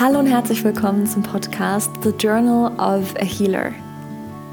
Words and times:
Hallo 0.00 0.20
und 0.20 0.28
herzlich 0.28 0.62
willkommen 0.62 1.08
zum 1.08 1.24
Podcast 1.24 1.90
The 2.04 2.10
Journal 2.10 2.70
of 2.78 3.16
a 3.16 3.24
Healer. 3.24 3.72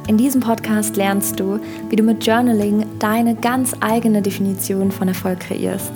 In 0.07 0.17
diesem 0.17 0.41
Podcast 0.41 0.95
lernst 0.95 1.39
du, 1.39 1.59
wie 1.87 1.95
du 1.95 2.01
mit 2.01 2.25
Journaling 2.25 2.87
deine 2.97 3.35
ganz 3.35 3.75
eigene 3.79 4.23
Definition 4.23 4.91
von 4.91 5.07
Erfolg 5.07 5.41
kreierst. 5.41 5.91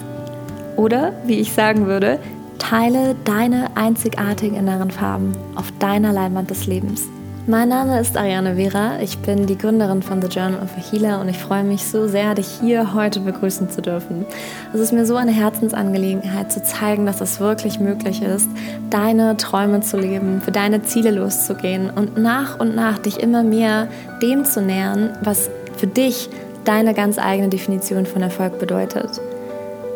Oder, 0.75 1.13
wie 1.25 1.39
ich 1.39 1.51
sagen 1.51 1.87
würde, 1.87 2.19
teile 2.59 3.15
deine 3.25 3.75
einzigartigen 3.75 4.55
inneren 4.55 4.91
Farben 4.91 5.35
auf 5.55 5.71
deiner 5.79 6.13
Leinwand 6.13 6.51
des 6.51 6.67
Lebens. 6.67 7.07
Mein 7.49 7.69
Name 7.69 7.99
ist 7.99 8.15
Ariane 8.15 8.57
Vera, 8.57 8.99
ich 9.01 9.17
bin 9.17 9.47
die 9.47 9.57
Gründerin 9.57 10.03
von 10.03 10.21
The 10.21 10.27
Journal 10.27 10.61
of 10.61 10.69
a 10.77 10.91
Healer 10.91 11.19
und 11.19 11.29
ich 11.29 11.39
freue 11.39 11.63
mich 11.63 11.83
so 11.83 12.07
sehr, 12.07 12.35
dich 12.35 12.47
hier 12.61 12.93
heute 12.93 13.21
begrüßen 13.21 13.71
zu 13.71 13.81
dürfen. 13.81 14.27
Es 14.71 14.79
ist 14.79 14.93
mir 14.93 15.03
so 15.07 15.15
eine 15.15 15.31
Herzensangelegenheit 15.31 16.51
zu 16.51 16.61
zeigen, 16.61 17.07
dass 17.07 17.21
es 17.21 17.39
wirklich 17.39 17.79
möglich 17.79 18.21
ist, 18.21 18.47
deine 18.91 19.35
Träume 19.35 19.81
zu 19.81 19.97
leben, 19.97 20.41
für 20.41 20.51
deine 20.51 20.83
Ziele 20.83 21.09
loszugehen 21.09 21.89
und 21.89 22.19
nach 22.19 22.59
und 22.59 22.75
nach 22.75 22.99
dich 22.99 23.19
immer 23.19 23.41
mehr 23.41 23.87
dem 24.21 24.45
zu 24.45 24.61
nähern, 24.61 25.17
was 25.23 25.49
für 25.75 25.87
dich 25.87 26.29
deine 26.65 26.93
ganz 26.93 27.17
eigene 27.17 27.49
Definition 27.49 28.05
von 28.05 28.21
Erfolg 28.21 28.59
bedeutet. 28.59 29.19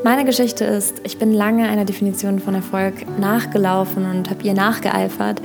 Meine 0.03 0.25
Geschichte 0.25 0.65
ist, 0.65 0.99
ich 1.05 1.17
bin 1.17 1.31
lange 1.31 1.69
einer 1.69 1.85
Definition 1.85 2.39
von 2.39 2.55
Erfolg 2.55 3.17
nachgelaufen 3.19 4.05
und 4.05 4.29
habe 4.29 4.43
ihr 4.43 4.53
nachgeeifert 4.53 5.41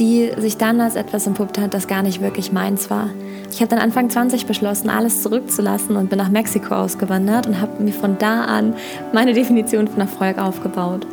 die 0.00 0.32
sich 0.38 0.56
dann 0.56 0.80
als 0.80 0.96
etwas 0.96 1.26
entpuppt 1.26 1.58
hat, 1.58 1.74
das 1.74 1.86
gar 1.86 2.02
nicht 2.02 2.20
wirklich 2.22 2.50
meins 2.50 2.90
war. 2.90 3.10
Ich 3.52 3.60
habe 3.60 3.68
dann 3.68 3.78
Anfang 3.78 4.08
20 4.08 4.46
beschlossen, 4.46 4.88
alles 4.88 5.22
zurückzulassen 5.22 5.96
und 5.96 6.08
bin 6.08 6.18
nach 6.18 6.30
Mexiko 6.30 6.74
ausgewandert 6.74 7.46
und 7.46 7.60
habe 7.60 7.82
mir 7.82 7.92
von 7.92 8.16
da 8.18 8.44
an 8.44 8.74
meine 9.12 9.34
Definition 9.34 9.86
von 9.86 10.00
Erfolg 10.00 10.38
aufgebaut. 10.38 11.06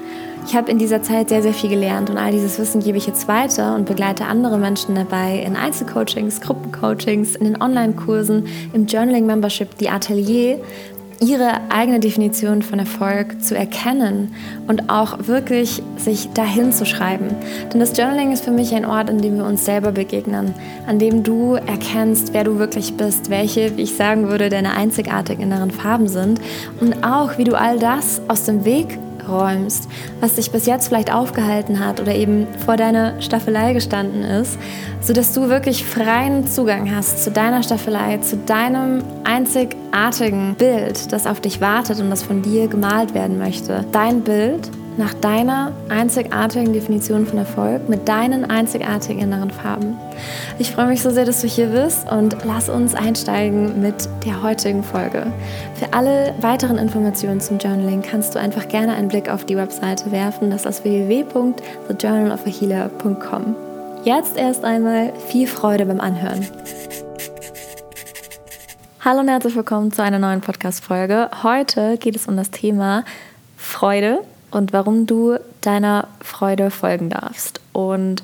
Ich 0.48 0.56
habe 0.56 0.72
in 0.72 0.80
dieser 0.80 1.02
Zeit 1.02 1.28
sehr, 1.28 1.42
sehr 1.42 1.54
viel 1.54 1.70
gelernt 1.70 2.10
und 2.10 2.18
all 2.18 2.32
dieses 2.32 2.58
Wissen 2.58 2.82
gebe 2.82 2.98
ich 2.98 3.06
jetzt 3.06 3.28
weiter 3.28 3.76
und 3.76 3.86
begleite 3.86 4.26
andere 4.26 4.58
Menschen 4.58 4.96
dabei 4.96 5.44
in 5.46 5.58
Einzelcoachings, 5.58 6.40
Gruppencoachings, 6.40 7.36
in 7.36 7.44
den 7.44 7.62
Online-Kursen, 7.62 8.48
im 8.72 8.86
Journaling-Membership, 8.88 9.78
die 9.78 9.90
Atelier, 9.90 10.62
ihre 11.20 11.70
eigene 11.70 12.00
Definition 12.00 12.62
von 12.62 12.80
Erfolg 12.80 13.42
zu 13.42 13.56
erkennen 13.56 14.34
und 14.68 14.90
auch 14.90 15.28
wirklich 15.28 15.82
sich 15.98 16.30
dahin 16.34 16.72
zu 16.72 16.86
schreiben. 16.86 17.36
Denn 17.72 17.80
das 17.80 17.98
Journaling 17.98 18.32
ist 18.32 18.46
für 18.46 18.52
mich 18.52 18.74
ein 18.74 18.86
Ort, 18.86 19.10
an 19.10 19.22
dem 19.22 19.38
wir 19.38 19.46
uns 19.46 19.66
selber 19.66 19.92
begegnen, 19.92 20.54
an 20.86 21.00
dem 21.00 21.24
du 21.24 21.54
erkennst, 21.56 22.34
wer 22.34 22.44
du 22.44 22.60
wirklich 22.60 22.96
bist, 22.96 23.30
welche, 23.30 23.76
wie 23.78 23.84
ich 23.84 23.96
sagen 23.96 24.30
würde, 24.30 24.50
deine 24.50 24.74
einzigartigen 24.74 25.44
inneren 25.44 25.72
Farben 25.72 26.08
sind 26.08 26.40
und 26.80 27.04
auch, 27.04 27.38
wie 27.38 27.44
du 27.44 27.58
all 27.58 27.80
das 27.80 28.22
aus 28.28 28.44
dem 28.44 28.66
Weg 28.66 29.00
räumst, 29.28 29.88
was 30.20 30.36
dich 30.36 30.52
bis 30.52 30.66
jetzt 30.66 30.88
vielleicht 30.88 31.14
aufgehalten 31.14 31.84
hat 31.86 32.00
oder 32.00 32.14
eben 32.14 32.48
vor 32.66 32.78
deiner 32.78 33.22
Staffelei 33.22 33.74
gestanden 33.74 34.24
ist, 34.24 34.58
sodass 35.02 35.34
du 35.34 35.50
wirklich 35.50 35.86
freien 35.86 36.48
Zugang 36.48 36.94
hast 36.94 37.24
zu 37.24 37.32
deiner 37.32 37.64
Staffelei, 37.64 38.18
zu 38.18 38.38
deinem 38.38 39.04
einzigartigen 39.24 40.56
Bild, 40.56 41.12
das 41.12 41.28
auf 41.28 41.42
dich 41.42 41.62
wartet 41.62 42.00
und 42.00 42.10
das 42.10 42.24
von 42.24 42.42
dir 42.42 42.68
gemalt 42.68 43.14
werden 43.14 43.38
möchte. 43.38 43.86
Dein 43.92 44.22
Bild 44.22 44.70
nach 44.98 45.14
deiner 45.14 45.72
einzigartigen 45.90 46.74
Definition 46.74 47.28
von 47.28 47.38
Erfolg 47.38 47.88
mit 47.88 48.08
deinen 48.08 48.50
einzigartigen 48.50 49.22
inneren 49.22 49.52
Farben. 49.52 49.96
Ich 50.58 50.72
freue 50.72 50.88
mich 50.88 51.04
so 51.04 51.12
sehr, 51.12 51.26
dass 51.26 51.42
du 51.42 51.48
hier 51.48 51.68
bist 51.68 52.12
und 52.12 52.36
lass 52.44 52.68
uns 52.68 52.96
einsteigen 52.96 53.80
mit 53.82 54.10
der 54.26 54.42
heutigen 54.42 54.84
Folge. 54.84 55.32
Für 55.76 55.94
alle 55.94 56.34
weiteren 56.42 56.80
Informationen 56.80 57.40
zum 57.40 57.60
Journaling 57.60 58.02
kannst 58.02 58.34
du 58.34 58.40
einfach 58.40 58.68
gerne 58.68 58.96
einen 58.96 59.08
Blick 59.08 59.30
auf 59.30 59.46
die 59.46 59.56
Webseite 59.56 60.12
werfen. 60.12 60.50
Das 60.50 60.66
ist 60.66 60.84
www.thejournalofahealer.com. 60.84 63.56
Jetzt 64.04 64.36
erst 64.38 64.64
einmal 64.64 65.14
viel 65.28 65.48
Freude 65.48 65.86
beim 65.86 66.00
Anhören. 66.00 66.48
Hallo 69.06 69.20
und 69.20 69.28
herzlich 69.28 69.56
willkommen 69.56 69.92
zu 69.92 70.02
einer 70.02 70.18
neuen 70.20 70.42
Podcast-Folge. 70.42 71.30
Heute 71.44 71.98
geht 71.98 72.16
es 72.16 72.28
um 72.28 72.36
das 72.36 72.50
Thema 72.52 73.04
Freude 73.56 74.22
und 74.52 74.74
warum 74.74 75.06
du 75.06 75.38
deiner 75.62 76.08
Freude 76.22 76.72
folgen 76.72 77.10
darfst. 77.10 77.60
Und 77.74 78.24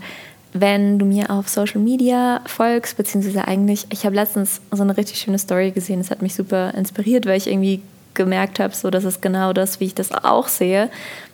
wenn 0.53 0.99
du 0.99 1.05
mir 1.05 1.31
auf 1.31 1.49
Social 1.49 1.81
Media 1.81 2.41
folgst, 2.45 2.95
beziehungsweise 2.95 3.47
eigentlich, 3.47 3.87
ich 3.89 4.05
habe 4.05 4.15
letztens 4.15 4.61
so 4.71 4.83
eine 4.83 4.95
richtig 4.95 5.19
schöne 5.19 5.39
Story 5.39 5.71
gesehen, 5.71 5.99
das 5.99 6.11
hat 6.11 6.21
mich 6.21 6.35
super 6.35 6.73
inspiriert, 6.75 7.25
weil 7.25 7.37
ich 7.37 7.47
irgendwie 7.47 7.81
gemerkt 8.13 8.59
habe, 8.59 8.75
so 8.75 8.89
das 8.91 9.03
ist 9.03 9.21
genau 9.21 9.53
das, 9.53 9.79
wie 9.79 9.85
ich 9.85 9.95
das 9.95 10.11
auch 10.11 10.47
sehe, 10.47 10.89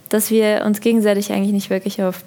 dass 0.07 0.31
wir 0.31 0.63
uns 0.65 0.79
gegenseitig 0.79 1.31
eigentlich 1.31 1.51
nicht 1.51 1.69
wirklich 1.69 2.01
auf 2.01 2.23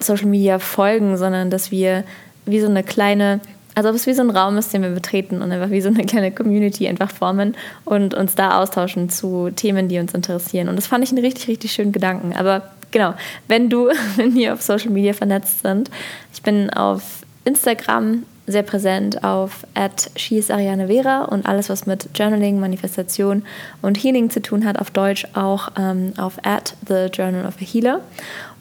Social 0.00 0.28
Media 0.28 0.60
folgen, 0.60 1.16
sondern 1.16 1.50
dass 1.50 1.70
wir 1.72 2.04
wie 2.46 2.60
so 2.60 2.68
eine 2.68 2.84
kleine 2.84 3.40
also 3.78 3.90
ob 3.90 3.94
es 3.94 4.08
wie 4.08 4.12
so 4.12 4.22
ein 4.22 4.30
Raum 4.30 4.58
ist, 4.58 4.74
den 4.74 4.82
wir 4.82 4.90
betreten 4.90 5.40
und 5.40 5.52
einfach 5.52 5.70
wie 5.70 5.80
so 5.80 5.88
eine 5.88 6.04
kleine 6.04 6.32
Community 6.32 6.88
einfach 6.88 7.12
formen 7.12 7.54
und 7.84 8.12
uns 8.12 8.34
da 8.34 8.60
austauschen 8.60 9.08
zu 9.08 9.50
Themen, 9.54 9.86
die 9.86 10.00
uns 10.00 10.14
interessieren. 10.14 10.68
Und 10.68 10.74
das 10.74 10.88
fand 10.88 11.04
ich 11.04 11.12
einen 11.12 11.24
richtig, 11.24 11.46
richtig 11.46 11.70
schönen 11.70 11.92
Gedanken. 11.92 12.34
Aber 12.36 12.62
genau, 12.90 13.14
wenn 13.46 13.70
du 13.70 13.88
mit 14.16 14.34
mir 14.34 14.54
auf 14.54 14.62
Social 14.62 14.90
Media 14.90 15.12
vernetzt 15.12 15.60
sind, 15.62 15.92
ich 16.34 16.42
bin 16.42 16.70
auf 16.70 17.22
Instagram 17.44 18.24
sehr 18.48 18.64
präsent 18.64 19.22
auf 19.22 19.64
at 19.74 20.10
Vera 20.16 21.24
und 21.26 21.46
alles, 21.46 21.68
was 21.68 21.86
mit 21.86 22.08
Journaling, 22.16 22.58
Manifestation 22.58 23.44
und 23.80 23.96
Healing 23.96 24.28
zu 24.28 24.42
tun 24.42 24.64
hat, 24.64 24.80
auf 24.80 24.90
Deutsch 24.90 25.24
auch 25.34 25.68
ähm, 25.78 26.14
auf 26.16 26.44
at 26.44 26.74
the 26.88 27.06
Journal 27.12 27.46
of 27.46 27.54
a 27.60 27.64
Healer. 27.64 28.00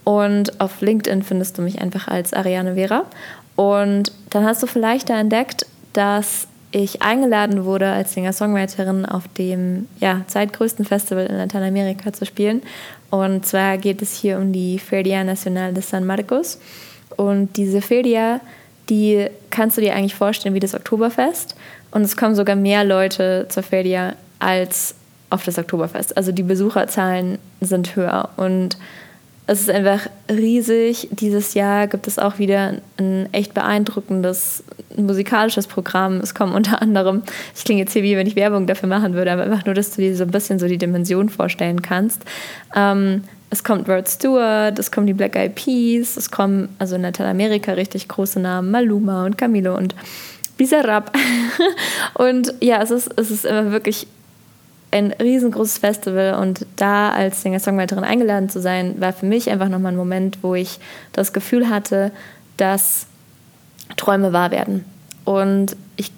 Und 0.04 0.62
auf 0.62 0.80
LinkedIn 0.80 1.24
findest 1.24 1.58
du 1.58 1.64
mich 1.64 1.82
einfach 1.82 2.08
als 2.08 2.34
Ariane 2.34 2.76
Vera. 2.76 3.06
Und 3.58 4.14
dann 4.30 4.46
hast 4.46 4.64
du 4.64 4.68
vielleicht 4.68 5.10
da 5.10 5.20
entdeckt, 5.20 5.66
dass 5.92 6.48
ich 6.72 7.02
eingeladen 7.02 7.66
wurde, 7.66 7.90
als 7.90 8.14
Singer-Songwriterin 8.14 9.06
auf 9.06 9.28
dem 9.30 9.88
ja, 10.00 10.22
zweitgrößten 10.28 10.86
Festival 10.86 11.26
in 11.26 11.36
Lateinamerika 11.36 12.14
zu 12.14 12.26
spielen. 12.26 12.62
Und 13.10 13.46
zwar 13.46 13.78
geht 13.78 14.02
es 14.02 14.16
hier 14.16 14.38
um 14.38 14.54
die 14.54 14.80
Feria 14.80 15.24
Nacional 15.24 15.74
de 15.74 15.82
San 15.82 16.06
Marcos. 16.06 16.60
Und 17.16 17.58
diese 17.58 17.82
Feria, 17.82 18.42
die 18.90 19.28
kannst 19.50 19.78
du 19.78 19.82
dir 19.82 19.96
eigentlich 19.96 20.16
vorstellen 20.16 20.54
wie 20.54 20.60
das 20.60 20.76
Oktoberfest. 20.76 21.56
Und 21.90 22.04
es 22.04 22.16
kommen 22.16 22.36
sogar 22.36 22.56
mehr 22.56 22.84
Leute 22.84 23.48
zur 23.50 23.64
Feria 23.64 24.14
als 24.40 24.94
auf 25.32 25.44
das 25.46 25.58
Oktoberfest. 25.58 26.16
Also 26.16 26.32
die 26.32 26.44
Besucherzahlen 26.44 27.40
sind 27.60 27.96
höher. 27.96 28.30
Und 28.38 28.78
es 29.48 29.62
ist 29.62 29.70
einfach 29.70 30.08
riesig. 30.30 31.08
Dieses 31.12 31.54
Jahr 31.54 31.88
gibt 31.88 32.06
es 32.06 32.20
auch 32.20 32.38
wieder 32.38 32.74
ein 32.98 33.30
echt 33.32 33.54
beeindruckendes 33.54 34.64
musikalisches 34.98 35.68
Programm. 35.68 36.18
Es 36.18 36.36
kommen 36.36 36.54
unter 36.54 36.82
anderem, 36.82 37.24
ich 37.56 37.64
klinge 37.64 37.82
jetzt 37.82 37.94
hier 37.94 38.04
wie 38.04 38.18
wenn 38.18 38.28
ich 38.28 38.36
Werbung 38.36 38.68
dafür 38.68 38.90
machen 38.90 39.14
würde, 39.14 39.32
aber 39.32 39.44
einfach 39.44 39.66
nur, 39.66 39.74
dass 39.74 39.92
du 39.92 40.02
dir 40.02 40.16
so 40.16 40.26
ein 40.26 40.32
bisschen 40.32 40.60
so 40.60 40.68
die 40.68 40.78
Dimension 40.78 41.30
vorstellen 41.30 41.82
kannst. 41.82 42.24
Ähm, 42.76 43.24
es 43.50 43.64
kommt 43.64 43.88
Rod 43.88 44.10
Stewart, 44.10 44.78
es 44.78 44.92
kommen 44.92 45.08
die 45.08 45.14
Black 45.14 45.38
Eyed 45.38 45.56
Peas, 45.56 46.18
es 46.18 46.30
kommen 46.30 46.68
also 46.80 46.96
in 46.96 47.04
Lateinamerika 47.04 47.72
richtig 47.72 48.10
große 48.10 48.42
Namen, 48.42 48.70
Maluma 48.70 49.26
und 49.26 49.38
Camilo 49.38 49.78
und 49.78 49.96
Bizarrap. 50.58 51.16
und 52.16 52.54
ja, 52.60 52.82
es 52.82 52.92
ist, 52.92 53.10
es 53.16 53.32
ist 53.32 53.46
immer 53.46 53.72
wirklich 53.72 54.08
ein 54.92 55.12
riesengroßes 55.12 55.80
Festival 55.80 56.36
und 56.42 56.66
da 56.76 57.12
als 57.12 57.42
Singer-Songwriterin 57.42 58.04
eingeladen 58.04 58.50
zu 58.50 58.62
sein, 58.62 59.00
war 59.00 59.14
für 59.14 59.26
mich 59.26 59.50
einfach 59.50 59.70
nochmal 59.70 59.92
ein 59.92 59.98
Moment, 59.98 60.40
wo 60.42 60.56
ich 60.56 60.80
das 61.12 61.34
Gefühl 61.34 61.70
hatte, 61.70 62.12
dass 62.56 63.08
Träume 63.98 64.34
wahr 64.34 64.52
werden. 64.52 64.86
Und 65.26 65.76
ich 65.98 66.12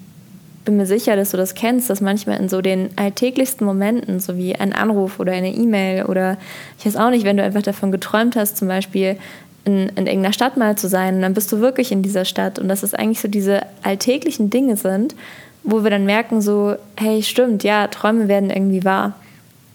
bin 0.64 0.76
mir 0.76 0.86
sicher, 0.86 1.16
dass 1.16 1.32
du 1.32 1.36
das 1.36 1.54
kennst, 1.54 1.90
dass 1.90 2.00
manchmal 2.00 2.38
in 2.38 2.48
so 2.48 2.60
den 2.60 2.90
alltäglichsten 2.96 3.66
Momenten, 3.66 4.20
so 4.20 4.36
wie 4.36 4.54
ein 4.54 4.72
Anruf 4.72 5.18
oder 5.18 5.32
eine 5.32 5.52
E-Mail 5.52 6.04
oder 6.06 6.36
ich 6.78 6.86
weiß 6.86 6.96
auch 6.96 7.10
nicht, 7.10 7.24
wenn 7.24 7.36
du 7.36 7.42
einfach 7.42 7.62
davon 7.62 7.90
geträumt 7.90 8.36
hast, 8.36 8.56
zum 8.56 8.68
Beispiel 8.68 9.16
in, 9.64 9.88
in 9.90 10.06
irgendeiner 10.06 10.32
Stadt 10.32 10.56
mal 10.56 10.76
zu 10.76 10.88
sein, 10.88 11.20
dann 11.22 11.34
bist 11.34 11.50
du 11.52 11.60
wirklich 11.60 11.92
in 11.92 12.02
dieser 12.02 12.24
Stadt 12.24 12.58
und 12.58 12.68
dass 12.68 12.82
es 12.82 12.94
eigentlich 12.94 13.20
so 13.20 13.28
diese 13.28 13.62
alltäglichen 13.82 14.50
Dinge 14.50 14.76
sind, 14.76 15.14
wo 15.62 15.82
wir 15.82 15.90
dann 15.90 16.06
merken, 16.06 16.40
so, 16.40 16.76
hey, 16.96 17.22
stimmt, 17.22 17.62
ja, 17.64 17.86
Träume 17.88 18.28
werden 18.28 18.50
irgendwie 18.50 18.84
wahr. 18.84 19.14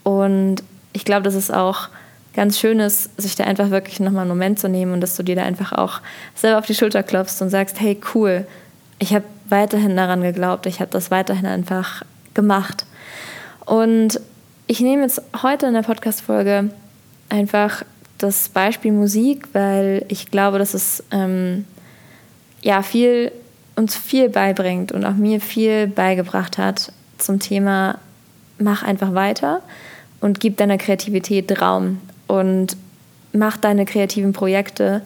Und 0.02 0.56
ich 0.92 1.04
glaube, 1.04 1.22
dass 1.22 1.34
es 1.34 1.50
auch 1.50 1.88
ganz 2.34 2.58
schön 2.58 2.80
ist, 2.80 3.10
sich 3.20 3.34
da 3.34 3.44
einfach 3.44 3.70
wirklich 3.70 3.98
nochmal 3.98 4.22
einen 4.22 4.30
Moment 4.30 4.58
zu 4.58 4.68
nehmen 4.68 4.92
und 4.92 5.00
dass 5.00 5.16
du 5.16 5.22
dir 5.22 5.36
da 5.36 5.42
einfach 5.42 5.72
auch 5.72 6.00
selber 6.34 6.58
auf 6.58 6.66
die 6.66 6.74
Schulter 6.74 7.02
klopfst 7.02 7.40
und 7.40 7.48
sagst, 7.48 7.80
hey, 7.80 7.98
cool, 8.14 8.46
ich 8.98 9.14
habe 9.14 9.24
weiterhin 9.48 9.96
daran 9.96 10.22
geglaubt, 10.22 10.66
ich 10.66 10.80
habe 10.80 10.90
das 10.90 11.10
weiterhin 11.10 11.46
einfach 11.46 12.02
gemacht. 12.34 12.84
Und 13.64 14.20
ich 14.66 14.80
nehme 14.80 15.02
jetzt 15.02 15.22
heute 15.42 15.66
in 15.66 15.74
der 15.74 15.82
Podcast-Folge 15.82 16.70
einfach 17.28 17.84
das 18.18 18.48
Beispiel 18.48 18.92
Musik, 18.92 19.48
weil 19.52 20.04
ich 20.08 20.30
glaube, 20.30 20.58
dass 20.58 20.74
es 20.74 21.02
ähm, 21.10 21.64
ja 22.62 22.82
viel 22.82 23.32
uns 23.76 23.94
viel 23.94 24.28
beibringt 24.28 24.92
und 24.92 25.04
auch 25.04 25.14
mir 25.14 25.40
viel 25.40 25.86
beigebracht 25.86 26.58
hat 26.58 26.92
zum 27.18 27.38
Thema 27.40 27.98
mach 28.58 28.82
einfach 28.82 29.14
weiter 29.14 29.62
und 30.20 30.40
gib 30.40 30.56
deiner 30.56 30.78
Kreativität 30.78 31.60
Raum 31.60 32.00
und 32.26 32.76
mach 33.32 33.56
deine 33.58 33.84
kreativen 33.84 34.32
Projekte 34.32 35.02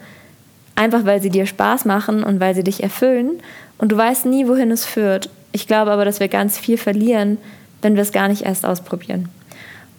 einfach 0.77 1.05
weil 1.05 1.21
sie 1.21 1.31
dir 1.31 1.47
Spaß 1.47 1.85
machen 1.85 2.25
und 2.25 2.41
weil 2.41 2.55
sie 2.55 2.65
dich 2.65 2.83
erfüllen 2.83 3.41
und 3.79 3.93
du 3.93 3.97
weißt 3.97 4.27
nie, 4.27 4.47
wohin 4.47 4.71
es 4.71 4.85
führt. 4.85 5.31
Ich 5.53 5.67
glaube 5.67 5.91
aber, 5.91 6.05
dass 6.05 6.21
wir 6.21 6.29
ganz 6.29 6.59
viel 6.59 6.79
verlieren, 6.79 7.39
wenn 7.83 7.97
wir 7.97 8.03
es 8.03 8.13
gar 8.13 8.29
nicht 8.29 8.43
erst 8.43 8.65
ausprobieren. 8.65 9.29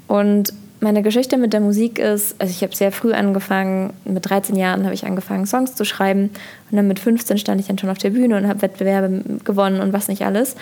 Und 0.08 0.54
meine 0.82 1.04
Geschichte 1.04 1.38
mit 1.38 1.54
der 1.54 1.62
Musik 1.62 2.00
ist, 2.00 2.36
also 2.40 2.52
ich 2.52 2.64
habe 2.64 2.76
sehr 2.76 2.92
früh 2.92 3.14
angefangen, 3.14 3.94
mit 4.04 4.28
13 4.28 4.56
Jahren 4.56 4.84
habe 4.84 4.96
ich 4.96 5.06
angefangen, 5.06 5.46
Songs 5.46 5.76
zu 5.76 5.86
schreiben. 5.86 6.32
Und 6.70 6.78
dann 6.78 6.88
mit 6.88 7.00
15 7.00 7.38
stand 7.38 7.62
ich 7.62 7.68
dann 7.68 7.78
schon 7.78 7.90
auf 7.90 8.00
der 8.00 8.10
Bühne 8.10 8.36
und 8.36 8.48
habe 8.48 8.64
Wettbewerbe 8.64 9.24
gewonnen 9.44 9.80
und 9.80 9.94
was 9.94 10.08
nicht 10.08 10.26
alles. 10.26 10.56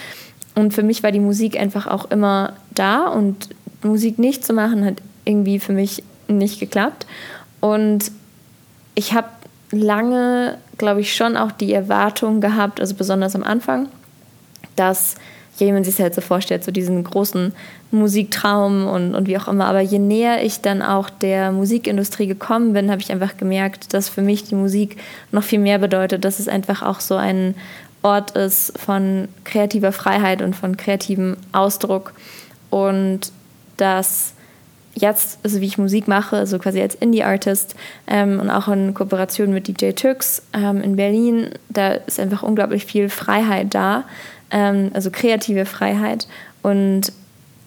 Und 0.56 0.74
für 0.74 0.84
mich 0.84 1.04
war 1.04 1.14
die 1.14 1.22
Musik 1.22 1.58
einfach 1.58 1.88
auch 1.88 2.12
immer 2.12 2.54
da 2.76 3.08
und 3.08 3.50
Musik 3.82 4.20
nicht 4.20 4.44
zu 4.44 4.52
machen 4.52 4.84
hat 4.84 4.96
irgendwie 5.24 5.60
für 5.60 5.74
mich 5.74 6.04
nicht 6.28 6.60
geklappt. 6.60 7.06
Und 7.62 8.12
ich 8.96 9.14
habe 9.14 9.30
lange, 9.72 10.58
glaube 10.78 11.02
ich, 11.02 11.16
schon 11.16 11.38
auch 11.38 11.52
die 11.52 11.74
Erwartung 11.74 12.42
gehabt, 12.42 12.82
also 12.82 12.96
besonders 12.96 13.36
am 13.36 13.44
Anfang, 13.44 13.88
dass 14.76 15.16
ja, 15.60 15.68
wie 15.68 15.72
man 15.72 15.84
sich 15.84 16.00
halt 16.00 16.16
so 16.16 16.22
vorstellt, 16.22 16.64
so 16.64 16.72
diesen 16.72 17.04
großen 17.04 17.54
Musiktraum 17.92 18.88
und, 18.88 19.16
und 19.16 19.28
wie 19.28 19.38
auch 19.38 19.48
immer. 19.48 19.66
Aber 19.66 19.82
je 19.82 20.00
näher 20.00 20.44
ich 20.44 20.62
dann 20.62 20.82
auch 20.82 21.10
der 21.10 21.52
Musikindustrie 21.52 22.28
gekommen 22.28 22.74
bin, 22.74 22.92
habe 22.92 23.02
ich 23.02 23.12
einfach 23.12 23.38
gemerkt, 23.38 23.94
dass 23.94 24.10
für 24.10 24.22
mich 24.22 24.44
die 24.44 24.56
Musik 24.56 24.98
noch 25.32 25.44
viel 25.44 25.60
mehr 25.60 25.80
bedeutet, 25.80 26.24
dass 26.26 26.40
es 26.40 26.48
einfach 26.48 26.82
auch 26.82 27.00
so 27.00 27.16
ein 27.16 27.56
Ort 28.02 28.32
ist 28.32 28.78
von 28.80 29.28
kreativer 29.44 29.92
Freiheit 29.92 30.42
und 30.42 30.56
von 30.56 30.78
kreativem 30.78 31.38
Ausdruck. 31.52 32.14
Und 32.70 33.32
dass 33.78 34.34
jetzt, 34.96 35.40
also 35.44 35.62
wie 35.62 35.66
ich 35.66 35.78
Musik 35.78 36.08
mache, 36.08 36.38
also 36.38 36.60
quasi 36.60 36.82
als 36.82 36.96
Indie-Artist 36.96 37.76
ähm, 38.08 38.40
und 38.40 38.50
auch 38.50 38.68
in 38.68 38.94
Kooperation 38.94 39.54
mit 39.54 39.68
DJ 39.68 39.92
Tux 39.92 40.44
ähm, 40.54 40.82
in 40.82 40.96
Berlin, 40.96 41.52
da 41.70 41.92
ist 41.92 42.20
einfach 42.20 42.44
unglaublich 42.44 42.86
viel 42.86 43.10
Freiheit 43.10 43.74
da, 43.74 44.06
ähm, 44.52 44.92
also 44.94 45.12
kreative 45.12 45.66
Freiheit 45.66 46.28
und 46.62 47.12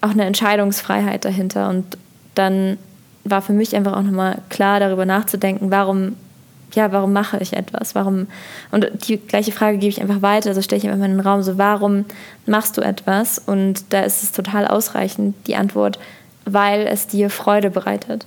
auch 0.01 0.11
eine 0.11 0.25
Entscheidungsfreiheit 0.25 1.25
dahinter. 1.25 1.69
Und 1.69 1.97
dann 2.35 2.77
war 3.23 3.41
für 3.41 3.53
mich 3.53 3.75
einfach 3.75 3.93
auch 3.93 4.01
nochmal 4.01 4.39
klar, 4.49 4.79
darüber 4.79 5.05
nachzudenken, 5.05 5.71
warum, 5.71 6.15
ja, 6.73 6.91
warum 6.91 7.13
mache 7.13 7.37
ich 7.39 7.53
etwas? 7.53 7.95
Warum? 7.95 8.27
Und 8.71 8.89
die 9.07 9.17
gleiche 9.17 9.51
Frage 9.51 9.77
gebe 9.77 9.89
ich 9.89 10.01
einfach 10.01 10.21
weiter, 10.21 10.49
also 10.49 10.61
stelle 10.61 10.79
ich 10.79 10.87
einfach 10.87 11.05
in 11.05 11.11
den 11.11 11.19
Raum 11.21 11.41
so, 11.41 11.57
warum 11.57 12.05
machst 12.45 12.77
du 12.77 12.81
etwas? 12.81 13.39
Und 13.39 13.93
da 13.93 14.01
ist 14.01 14.23
es 14.23 14.31
total 14.31 14.67
ausreichend, 14.67 15.35
die 15.47 15.55
Antwort, 15.55 15.99
weil 16.45 16.85
es 16.87 17.07
dir 17.07 17.29
Freude 17.29 17.69
bereitet. 17.69 18.25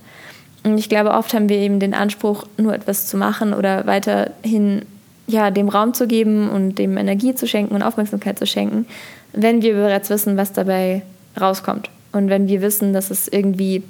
Und 0.63 0.77
ich 0.79 0.89
glaube, 0.89 1.11
oft 1.11 1.33
haben 1.33 1.49
wir 1.49 1.57
eben 1.57 1.79
den 1.79 1.93
Anspruch, 1.93 2.45
nur 2.57 2.73
etwas 2.73 3.05
zu 3.07 3.17
machen 3.17 3.53
oder 3.53 3.85
weiterhin 3.85 4.81
ja, 5.27 5.51
dem 5.51 5.69
Raum 5.69 5.93
zu 5.93 6.07
geben 6.07 6.49
und 6.49 6.75
dem 6.75 6.97
Energie 6.97 7.35
zu 7.35 7.47
schenken 7.47 7.75
und 7.75 7.83
Aufmerksamkeit 7.83 8.39
zu 8.39 8.47
schenken, 8.47 8.87
wenn 9.33 9.61
wir 9.61 9.73
bereits 9.75 10.09
wissen, 10.09 10.37
was 10.37 10.53
dabei 10.53 11.03
rauskommt. 11.39 11.89
Und 12.13 12.29
wenn 12.29 12.47
wir 12.47 12.61
wissen, 12.61 12.93
dass 12.93 13.11
es 13.11 13.27
irgendwie, 13.27 13.83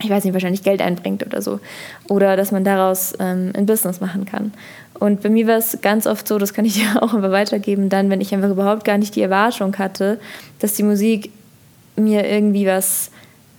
ich 0.00 0.10
weiß 0.10 0.24
nicht, 0.24 0.34
wahrscheinlich 0.34 0.62
Geld 0.62 0.82
einbringt 0.82 1.24
oder 1.24 1.40
so. 1.40 1.58
Oder 2.08 2.36
dass 2.36 2.52
man 2.52 2.64
daraus 2.64 3.14
ähm, 3.18 3.52
ein 3.56 3.64
Business 3.64 4.00
machen 4.00 4.26
kann. 4.26 4.52
Und 4.94 5.22
bei 5.22 5.30
mir 5.30 5.46
war 5.46 5.56
es 5.56 5.78
ganz 5.80 6.06
oft 6.06 6.28
so, 6.28 6.38
das 6.38 6.52
kann 6.52 6.66
ich 6.66 6.74
dir 6.78 7.02
auch 7.02 7.14
immer 7.14 7.30
weitergeben, 7.30 7.88
dann, 7.88 8.10
wenn 8.10 8.20
ich 8.20 8.34
einfach 8.34 8.50
überhaupt 8.50 8.84
gar 8.84 8.98
nicht 8.98 9.16
die 9.16 9.22
Erwartung 9.22 9.76
hatte, 9.78 10.20
dass 10.58 10.74
die 10.74 10.82
Musik 10.82 11.30
mir 11.96 12.28
irgendwie 12.28 12.66
was 12.66 13.10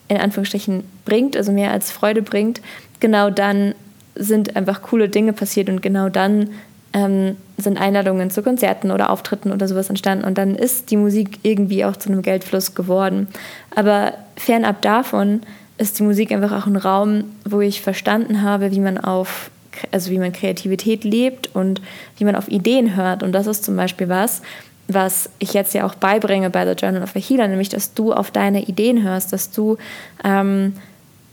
in 0.07 0.17
Anführungsstrichen 0.17 0.83
bringt, 1.05 1.35
also 1.35 1.51
mehr 1.51 1.71
als 1.71 1.91
Freude 1.91 2.21
bringt, 2.21 2.61
genau 2.99 3.29
dann 3.29 3.75
sind 4.15 4.55
einfach 4.55 4.81
coole 4.81 5.07
Dinge 5.07 5.33
passiert 5.33 5.69
und 5.69 5.81
genau 5.81 6.09
dann 6.09 6.49
ähm, 6.93 7.37
sind 7.57 7.79
Einladungen 7.79 8.29
zu 8.29 8.41
Konzerten 8.41 8.91
oder 8.91 9.09
Auftritten 9.09 9.51
oder 9.51 9.67
sowas 9.67 9.89
entstanden 9.89 10.25
und 10.25 10.37
dann 10.37 10.55
ist 10.55 10.91
die 10.91 10.97
Musik 10.97 11.39
irgendwie 11.43 11.85
auch 11.85 11.97
zu 11.97 12.09
einem 12.09 12.21
Geldfluss 12.21 12.75
geworden. 12.75 13.27
Aber 13.75 14.13
fernab 14.35 14.81
davon 14.81 15.41
ist 15.77 15.99
die 15.99 16.03
Musik 16.03 16.31
einfach 16.31 16.51
auch 16.51 16.67
ein 16.67 16.75
Raum, 16.75 17.25
wo 17.45 17.61
ich 17.61 17.81
verstanden 17.81 18.41
habe, 18.41 18.71
wie 18.71 18.79
man 18.79 18.97
auf 18.97 19.51
also 19.91 20.11
wie 20.11 20.17
man 20.17 20.33
Kreativität 20.33 21.03
lebt 21.03 21.55
und 21.55 21.81
wie 22.17 22.25
man 22.25 22.35
auf 22.35 22.49
Ideen 22.49 22.95
hört. 22.95 23.23
Und 23.23 23.31
das 23.31 23.47
ist 23.47 23.63
zum 23.63 23.75
Beispiel 23.75 24.09
was, 24.09 24.41
was 24.87 25.29
ich 25.39 25.53
jetzt 25.53 25.73
ja 25.73 25.85
auch 25.85 25.95
beibringe 25.95 26.49
bei 26.49 26.65
The 26.65 26.79
Journal 26.79 27.03
of 27.03 27.15
a 27.15 27.19
Healer, 27.19 27.47
nämlich 27.47 27.69
dass 27.69 27.93
du 27.93 28.11
auf 28.11 28.31
deine 28.31 28.63
Ideen 28.63 29.03
hörst, 29.03 29.31
dass 29.31 29.51
du 29.51 29.77
ähm, 30.23 30.73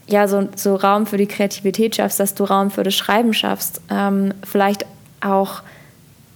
ja 0.07 0.27
so, 0.27 0.47
so 0.55 0.75
Raum 0.75 1.07
für 1.07 1.17
die 1.17 1.25
Kreativität 1.25 1.95
schaffst, 1.95 2.19
dass 2.19 2.35
du 2.35 2.43
Raum 2.43 2.71
für 2.71 2.83
das 2.83 2.93
Schreiben 2.93 3.33
schaffst, 3.33 3.81
ähm, 3.89 4.33
vielleicht 4.43 4.85
auch 5.31 5.61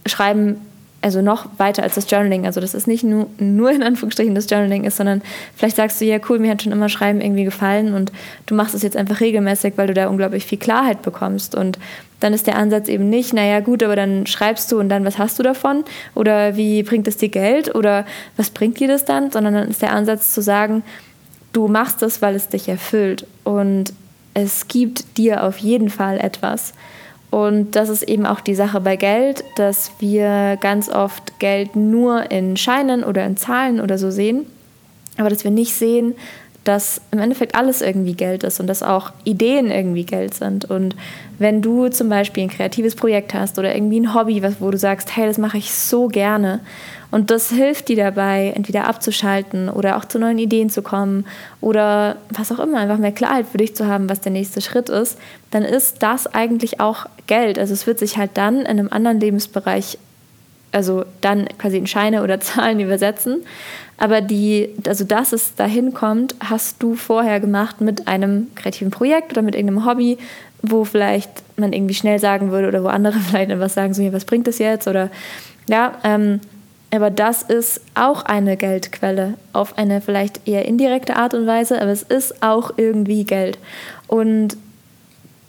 Schreiben 0.05 0.57
also 1.01 1.21
noch 1.21 1.47
weiter 1.57 1.83
als 1.83 1.95
das 1.95 2.09
Journaling. 2.09 2.45
Also 2.45 2.61
das 2.61 2.73
ist 2.73 2.87
nicht 2.87 3.03
nur, 3.03 3.27
nur 3.39 3.71
in 3.71 3.81
Anführungsstrichen 3.81 4.35
das 4.35 4.49
Journaling 4.49 4.83
ist, 4.83 4.97
sondern 4.97 5.21
vielleicht 5.55 5.75
sagst 5.75 5.99
du, 5.99 6.05
ja 6.05 6.19
cool, 6.29 6.39
mir 6.39 6.51
hat 6.51 6.61
schon 6.61 6.71
immer 6.71 6.89
Schreiben 6.89 7.21
irgendwie 7.21 7.43
gefallen 7.43 7.93
und 7.93 8.11
du 8.45 8.55
machst 8.55 8.75
es 8.75 8.83
jetzt 8.83 8.95
einfach 8.95 9.19
regelmäßig, 9.19 9.73
weil 9.77 9.87
du 9.87 9.93
da 9.93 10.07
unglaublich 10.07 10.45
viel 10.45 10.59
Klarheit 10.59 11.01
bekommst. 11.01 11.55
Und 11.55 11.79
dann 12.19 12.33
ist 12.33 12.45
der 12.45 12.55
Ansatz 12.55 12.87
eben 12.87 13.09
nicht, 13.09 13.33
naja 13.33 13.61
gut, 13.61 13.81
aber 13.81 13.95
dann 13.95 14.27
schreibst 14.27 14.71
du 14.71 14.79
und 14.79 14.89
dann 14.89 15.03
was 15.03 15.17
hast 15.17 15.39
du 15.39 15.43
davon? 15.43 15.83
Oder 16.13 16.55
wie 16.55 16.83
bringt 16.83 17.07
es 17.07 17.17
dir 17.17 17.29
Geld? 17.29 17.73
Oder 17.73 18.05
was 18.37 18.51
bringt 18.51 18.79
dir 18.79 18.87
das 18.87 19.03
dann? 19.03 19.31
Sondern 19.31 19.55
dann 19.55 19.69
ist 19.69 19.81
der 19.81 19.93
Ansatz 19.93 20.31
zu 20.31 20.41
sagen, 20.41 20.83
du 21.51 21.67
machst 21.67 22.03
es, 22.03 22.21
weil 22.21 22.35
es 22.35 22.47
dich 22.47 22.69
erfüllt. 22.69 23.25
Und 23.43 23.93
es 24.35 24.67
gibt 24.67 25.17
dir 25.17 25.43
auf 25.43 25.57
jeden 25.57 25.89
Fall 25.89 26.19
etwas. 26.19 26.73
Und 27.31 27.77
das 27.77 27.87
ist 27.87 28.03
eben 28.03 28.25
auch 28.25 28.41
die 28.41 28.55
Sache 28.55 28.81
bei 28.81 28.97
Geld, 28.97 29.45
dass 29.55 29.93
wir 29.99 30.57
ganz 30.59 30.89
oft 30.89 31.39
Geld 31.39 31.77
nur 31.77 32.29
in 32.29 32.57
Scheinen 32.57 33.05
oder 33.05 33.25
in 33.25 33.37
Zahlen 33.37 33.79
oder 33.79 33.97
so 33.97 34.11
sehen, 34.11 34.45
aber 35.17 35.29
dass 35.29 35.45
wir 35.45 35.51
nicht 35.51 35.73
sehen, 35.73 36.13
dass 36.63 37.01
im 37.11 37.19
Endeffekt 37.19 37.55
alles 37.55 37.81
irgendwie 37.81 38.13
Geld 38.13 38.43
ist 38.43 38.59
und 38.59 38.67
dass 38.67 38.83
auch 38.83 39.11
Ideen 39.23 39.71
irgendwie 39.71 40.03
Geld 40.03 40.33
sind. 40.35 40.65
Und 40.65 40.95
wenn 41.39 41.61
du 41.61 41.89
zum 41.89 42.07
Beispiel 42.09 42.43
ein 42.43 42.49
kreatives 42.49 42.95
Projekt 42.95 43.33
hast 43.33 43.57
oder 43.57 43.73
irgendwie 43.73 43.99
ein 43.99 44.13
Hobby, 44.13 44.43
wo 44.59 44.69
du 44.69 44.77
sagst, 44.77 45.15
hey, 45.15 45.25
das 45.25 45.39
mache 45.39 45.57
ich 45.57 45.73
so 45.73 46.07
gerne 46.07 46.59
und 47.09 47.29
das 47.31 47.49
hilft 47.49 47.89
dir 47.89 47.97
dabei, 47.97 48.53
entweder 48.55 48.87
abzuschalten 48.87 49.69
oder 49.69 49.97
auch 49.97 50.05
zu 50.05 50.19
neuen 50.19 50.37
Ideen 50.37 50.69
zu 50.69 50.81
kommen 50.81 51.25
oder 51.59 52.15
was 52.29 52.51
auch 52.51 52.59
immer, 52.59 52.79
einfach 52.79 52.97
mehr 52.97 53.11
Klarheit 53.11 53.47
für 53.47 53.57
dich 53.57 53.75
zu 53.75 53.87
haben, 53.87 54.09
was 54.09 54.21
der 54.21 54.31
nächste 54.31 54.61
Schritt 54.61 54.89
ist, 54.89 55.17
dann 55.49 55.63
ist 55.63 56.03
das 56.03 56.27
eigentlich 56.27 56.79
auch 56.79 57.07
Geld. 57.27 57.57
Also 57.57 57.73
es 57.73 57.85
wird 57.87 57.99
sich 57.99 58.17
halt 58.17 58.31
dann 58.35 58.59
in 58.59 58.67
einem 58.67 58.89
anderen 58.89 59.19
Lebensbereich, 59.19 59.97
also 60.71 61.05
dann 61.21 61.47
quasi 61.57 61.77
in 61.77 61.87
Scheine 61.87 62.23
oder 62.23 62.39
Zahlen 62.41 62.79
übersetzen. 62.79 63.43
Aber 63.97 64.21
die, 64.21 64.69
also 64.87 65.03
dass 65.03 65.31
es 65.31 65.53
dahin 65.55 65.93
kommt, 65.93 66.35
hast 66.39 66.81
du 66.81 66.95
vorher 66.95 67.39
gemacht 67.39 67.81
mit 67.81 68.07
einem 68.07 68.47
kreativen 68.55 68.89
Projekt 68.89 69.31
oder 69.31 69.43
mit 69.43 69.55
irgendeinem 69.55 69.85
Hobby, 69.85 70.17
wo 70.63 70.85
vielleicht 70.85 71.29
man 71.55 71.73
irgendwie 71.73 71.93
schnell 71.93 72.19
sagen 72.19 72.51
würde 72.51 72.67
oder 72.67 72.83
wo 72.83 72.87
andere 72.87 73.19
vielleicht 73.29 73.51
etwas 73.51 73.73
sagen, 73.73 73.93
so, 73.93 74.01
ja, 74.01 74.11
was 74.13 74.25
bringt 74.25 74.47
das 74.47 74.57
jetzt? 74.57 74.87
Oder 74.87 75.09
ja, 75.69 75.93
ähm, 76.03 76.41
aber 76.93 77.09
das 77.09 77.43
ist 77.43 77.81
auch 77.95 78.25
eine 78.25 78.57
Geldquelle 78.57 79.35
auf 79.53 79.77
eine 79.77 80.01
vielleicht 80.01 80.47
eher 80.47 80.65
indirekte 80.65 81.15
Art 81.15 81.33
und 81.33 81.47
Weise, 81.47 81.81
aber 81.81 81.91
es 81.91 82.03
ist 82.03 82.43
auch 82.43 82.71
irgendwie 82.75 83.23
Geld. 83.23 83.57
Und 84.07 84.57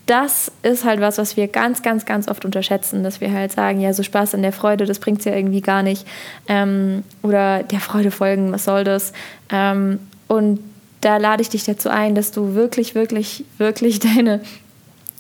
das 0.07 0.51
ist 0.63 0.85
halt 0.85 1.01
was, 1.01 1.19
was 1.19 1.37
wir 1.37 1.49
ganz, 1.49 1.83
ganz, 1.83 2.05
ganz 2.05 2.29
oft 2.29 2.45
unterschätzen, 2.45 3.05
dass 3.05 3.21
wir 3.21 3.33
halt 3.33 3.53
sagen, 3.53 3.81
ja, 3.81 3.93
so 3.93 4.03
Spaß 4.03 4.35
an 4.35 4.43
der 4.43 4.53
Freude, 4.53 4.85
das 4.85 4.99
bringt 4.99 5.21
es 5.21 5.25
ja 5.25 5.35
irgendwie 5.35 5.61
gar 5.61 5.83
nicht. 5.83 6.07
Ähm, 6.49 7.05
oder 7.23 7.63
der 7.63 7.81
Freude 7.81 8.11
folgen, 8.11 8.53
was 8.53 8.65
soll 8.65 8.85
das? 8.85 9.13
Ähm, 9.51 10.01
und 10.27 10.59
da 11.03 11.19
lade 11.19 11.43
ich 11.43 11.51
dich 11.51 11.65
dazu 11.65 11.89
ein, 11.89 12.15
dass 12.15 12.33
du 12.33 12.55
wirklich, 12.55 12.95
wirklich, 12.95 13.45
wirklich 13.59 14.01
deine 14.17 14.41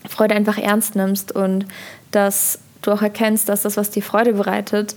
Freude 0.08 0.34
einfach 0.34 0.58
ernst 0.58 0.96
nimmst 0.96 1.32
und 1.32 1.66
dass 2.10 2.58
du 2.82 2.90
auch 2.90 3.02
erkennst, 3.02 3.48
dass 3.48 3.62
das, 3.62 3.76
was 3.76 3.90
dir 3.90 4.02
Freude 4.02 4.32
bereitet, 4.32 4.96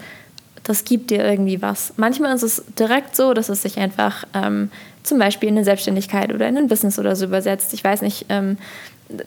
das 0.63 0.84
gibt 0.84 1.12
dir 1.12 1.24
irgendwie 1.24 1.62
was. 1.62 1.94
Manchmal 1.96 2.36
ist 2.36 2.42
es 2.42 2.63
direkt 2.80 3.15
so, 3.15 3.36
dass 3.36 3.50
es 3.50 3.62
sich 3.62 3.77
einfach 3.77 4.25
ähm, 4.34 4.72
zum 5.04 5.20
Beispiel 5.20 5.50
in 5.50 5.56
eine 5.56 5.63
Selbstständigkeit 5.63 6.34
oder 6.34 6.48
in 6.48 6.58
ein 6.58 6.68
Business 6.68 6.98
oder 6.98 7.15
so 7.15 7.25
übersetzt. 7.25 7.74
Ich 7.74 7.84
weiß 7.84 8.01
nicht, 8.01 8.25
ähm, 8.30 8.58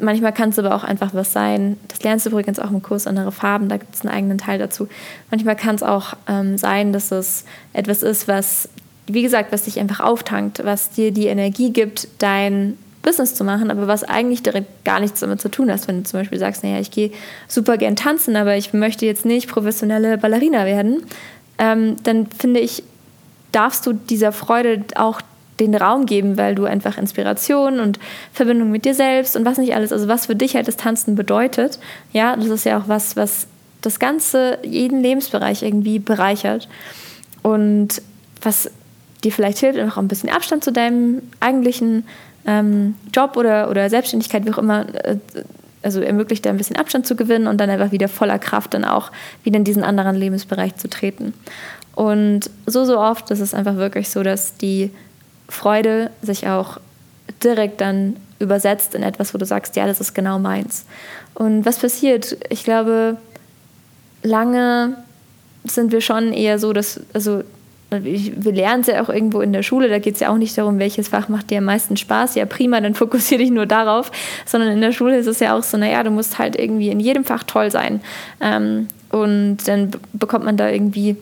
manchmal 0.00 0.32
kann 0.32 0.50
es 0.50 0.58
aber 0.58 0.74
auch 0.74 0.84
einfach 0.84 1.14
was 1.14 1.32
sein. 1.32 1.76
Das 1.88 2.02
lernst 2.02 2.26
du 2.26 2.30
übrigens 2.30 2.58
auch 2.58 2.70
im 2.70 2.82
Kurs 2.82 3.06
Andere 3.06 3.32
Farben, 3.32 3.68
da 3.68 3.76
gibt 3.76 3.94
es 3.94 4.02
einen 4.02 4.14
eigenen 4.14 4.38
Teil 4.38 4.58
dazu. 4.58 4.88
Manchmal 5.30 5.56
kann 5.56 5.74
es 5.74 5.82
auch 5.82 6.14
ähm, 6.28 6.58
sein, 6.58 6.92
dass 6.92 7.12
es 7.12 7.44
etwas 7.72 8.02
ist, 8.02 8.28
was, 8.28 8.68
wie 9.06 9.22
gesagt, 9.22 9.52
was 9.52 9.62
dich 9.62 9.78
einfach 9.78 10.00
auftankt, 10.00 10.64
was 10.64 10.90
dir 10.90 11.12
die 11.12 11.26
Energie 11.26 11.72
gibt, 11.72 12.08
dein 12.18 12.76
Business 13.02 13.34
zu 13.34 13.44
machen, 13.44 13.70
aber 13.70 13.86
was 13.86 14.04
eigentlich 14.04 14.42
direkt 14.42 14.84
gar 14.84 15.00
nichts 15.00 15.20
damit 15.20 15.40
zu 15.40 15.48
tun 15.48 15.70
hat. 15.70 15.86
Wenn 15.86 15.98
du 15.98 16.02
zum 16.02 16.20
Beispiel 16.20 16.38
sagst, 16.38 16.64
naja, 16.64 16.80
ich 16.80 16.90
gehe 16.90 17.12
super 17.46 17.78
gern 17.78 17.96
tanzen, 17.96 18.36
aber 18.36 18.56
ich 18.56 18.72
möchte 18.72 19.06
jetzt 19.06 19.24
nicht 19.24 19.48
professionelle 19.48 20.18
Ballerina 20.18 20.66
werden, 20.66 21.04
ähm, 21.58 21.96
dann 22.02 22.26
finde 22.26 22.60
ich, 22.60 22.82
darfst 23.52 23.86
du 23.86 23.92
dieser 23.92 24.32
Freude 24.32 24.84
auch 24.96 25.20
den 25.60 25.74
Raum 25.74 26.06
geben, 26.06 26.36
weil 26.36 26.54
du 26.54 26.64
einfach 26.64 26.98
Inspiration 26.98 27.80
und 27.80 27.98
Verbindung 28.32 28.70
mit 28.70 28.84
dir 28.84 28.94
selbst 28.94 29.36
und 29.36 29.44
was 29.44 29.58
nicht 29.58 29.74
alles, 29.74 29.92
also 29.92 30.08
was 30.08 30.26
für 30.26 30.36
dich 30.36 30.54
halt 30.54 30.68
das 30.68 30.76
Tanzen 30.76 31.14
bedeutet, 31.14 31.78
ja, 32.12 32.36
das 32.36 32.46
ist 32.46 32.64
ja 32.64 32.78
auch 32.78 32.88
was, 32.88 33.16
was 33.16 33.46
das 33.80 33.98
Ganze, 33.98 34.58
jeden 34.62 35.02
Lebensbereich 35.02 35.62
irgendwie 35.62 35.98
bereichert 35.98 36.68
und 37.42 38.02
was 38.42 38.70
dir 39.24 39.32
vielleicht 39.32 39.58
hilft, 39.58 39.78
einfach 39.78 39.98
ein 39.98 40.08
bisschen 40.08 40.30
Abstand 40.30 40.64
zu 40.64 40.72
deinem 40.72 41.22
eigentlichen 41.40 42.04
ähm, 42.46 42.94
Job 43.12 43.36
oder, 43.36 43.70
oder 43.70 43.90
Selbstständigkeit, 43.90 44.46
wie 44.46 44.52
auch 44.52 44.58
immer, 44.58 44.86
äh, 45.04 45.16
also 45.82 46.00
ermöglicht 46.00 46.44
dir 46.44 46.50
ein 46.50 46.56
bisschen 46.56 46.76
Abstand 46.76 47.06
zu 47.06 47.16
gewinnen 47.16 47.46
und 47.46 47.60
dann 47.60 47.70
einfach 47.70 47.92
wieder 47.92 48.08
voller 48.08 48.38
Kraft 48.38 48.74
dann 48.74 48.84
auch 48.84 49.10
wieder 49.44 49.56
in 49.56 49.64
diesen 49.64 49.84
anderen 49.84 50.16
Lebensbereich 50.16 50.76
zu 50.76 50.88
treten. 50.88 51.34
Und 51.94 52.50
so, 52.66 52.84
so 52.84 52.98
oft 52.98 53.30
ist 53.30 53.40
es 53.40 53.54
einfach 53.54 53.76
wirklich 53.76 54.08
so, 54.08 54.22
dass 54.22 54.56
die 54.56 54.90
Freude 55.48 56.10
sich 56.22 56.46
auch 56.46 56.78
direkt 57.42 57.80
dann 57.80 58.16
übersetzt 58.38 58.94
in 58.94 59.02
etwas, 59.02 59.34
wo 59.34 59.38
du 59.38 59.44
sagst, 59.44 59.76
ja, 59.76 59.86
das 59.86 60.00
ist 60.00 60.14
genau 60.14 60.38
meins. 60.38 60.84
Und 61.34 61.66
was 61.66 61.78
passiert? 61.78 62.36
Ich 62.50 62.64
glaube, 62.64 63.16
lange 64.22 64.96
sind 65.64 65.92
wir 65.92 66.00
schon 66.00 66.32
eher 66.32 66.58
so, 66.58 66.72
dass, 66.72 67.00
also 67.12 67.42
wir 67.90 68.52
lernen 68.52 68.82
es 68.82 68.88
ja 68.88 69.02
auch 69.02 69.08
irgendwo 69.08 69.40
in 69.40 69.52
der 69.52 69.62
Schule, 69.62 69.88
da 69.88 69.98
geht 69.98 70.14
es 70.14 70.20
ja 70.20 70.28
auch 70.28 70.36
nicht 70.36 70.56
darum, 70.58 70.78
welches 70.78 71.08
Fach 71.08 71.28
macht 71.30 71.50
dir 71.50 71.58
am 71.58 71.64
meisten 71.64 71.96
Spaß. 71.96 72.34
Ja, 72.34 72.44
prima, 72.44 72.80
dann 72.82 72.94
fokussiere 72.94 73.40
dich 73.40 73.50
nur 73.50 73.64
darauf. 73.64 74.12
Sondern 74.44 74.72
in 74.72 74.80
der 74.82 74.92
Schule 74.92 75.16
ist 75.16 75.26
es 75.26 75.40
ja 75.40 75.56
auch 75.56 75.62
so, 75.62 75.78
naja, 75.78 76.02
du 76.02 76.10
musst 76.10 76.38
halt 76.38 76.58
irgendwie 76.58 76.90
in 76.90 77.00
jedem 77.00 77.24
Fach 77.24 77.44
toll 77.44 77.70
sein. 77.70 78.00
Ähm, 78.42 78.88
und 79.10 79.66
dann 79.66 79.92
bekommt 80.12 80.44
man 80.44 80.58
da 80.58 80.68
irgendwie 80.68 81.16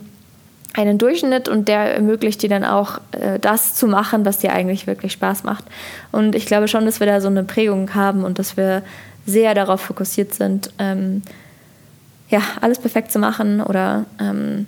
einen 0.76 0.98
Durchschnitt 0.98 1.48
und 1.48 1.68
der 1.68 1.94
ermöglicht 1.94 2.42
dir 2.42 2.48
dann 2.48 2.64
auch 2.64 2.98
äh, 3.12 3.38
das 3.38 3.74
zu 3.74 3.86
machen, 3.86 4.24
was 4.24 4.38
dir 4.38 4.52
eigentlich 4.52 4.86
wirklich 4.86 5.12
Spaß 5.12 5.44
macht. 5.44 5.64
Und 6.12 6.34
ich 6.34 6.46
glaube 6.46 6.68
schon, 6.68 6.84
dass 6.84 7.00
wir 7.00 7.06
da 7.06 7.20
so 7.20 7.28
eine 7.28 7.44
Prägung 7.44 7.94
haben 7.94 8.24
und 8.24 8.38
dass 8.38 8.56
wir 8.56 8.82
sehr 9.24 9.54
darauf 9.54 9.80
fokussiert 9.80 10.34
sind, 10.34 10.70
ähm, 10.78 11.22
ja, 12.28 12.40
alles 12.60 12.78
perfekt 12.78 13.10
zu 13.10 13.18
machen 13.18 13.60
oder 13.60 14.04
ähm, 14.20 14.66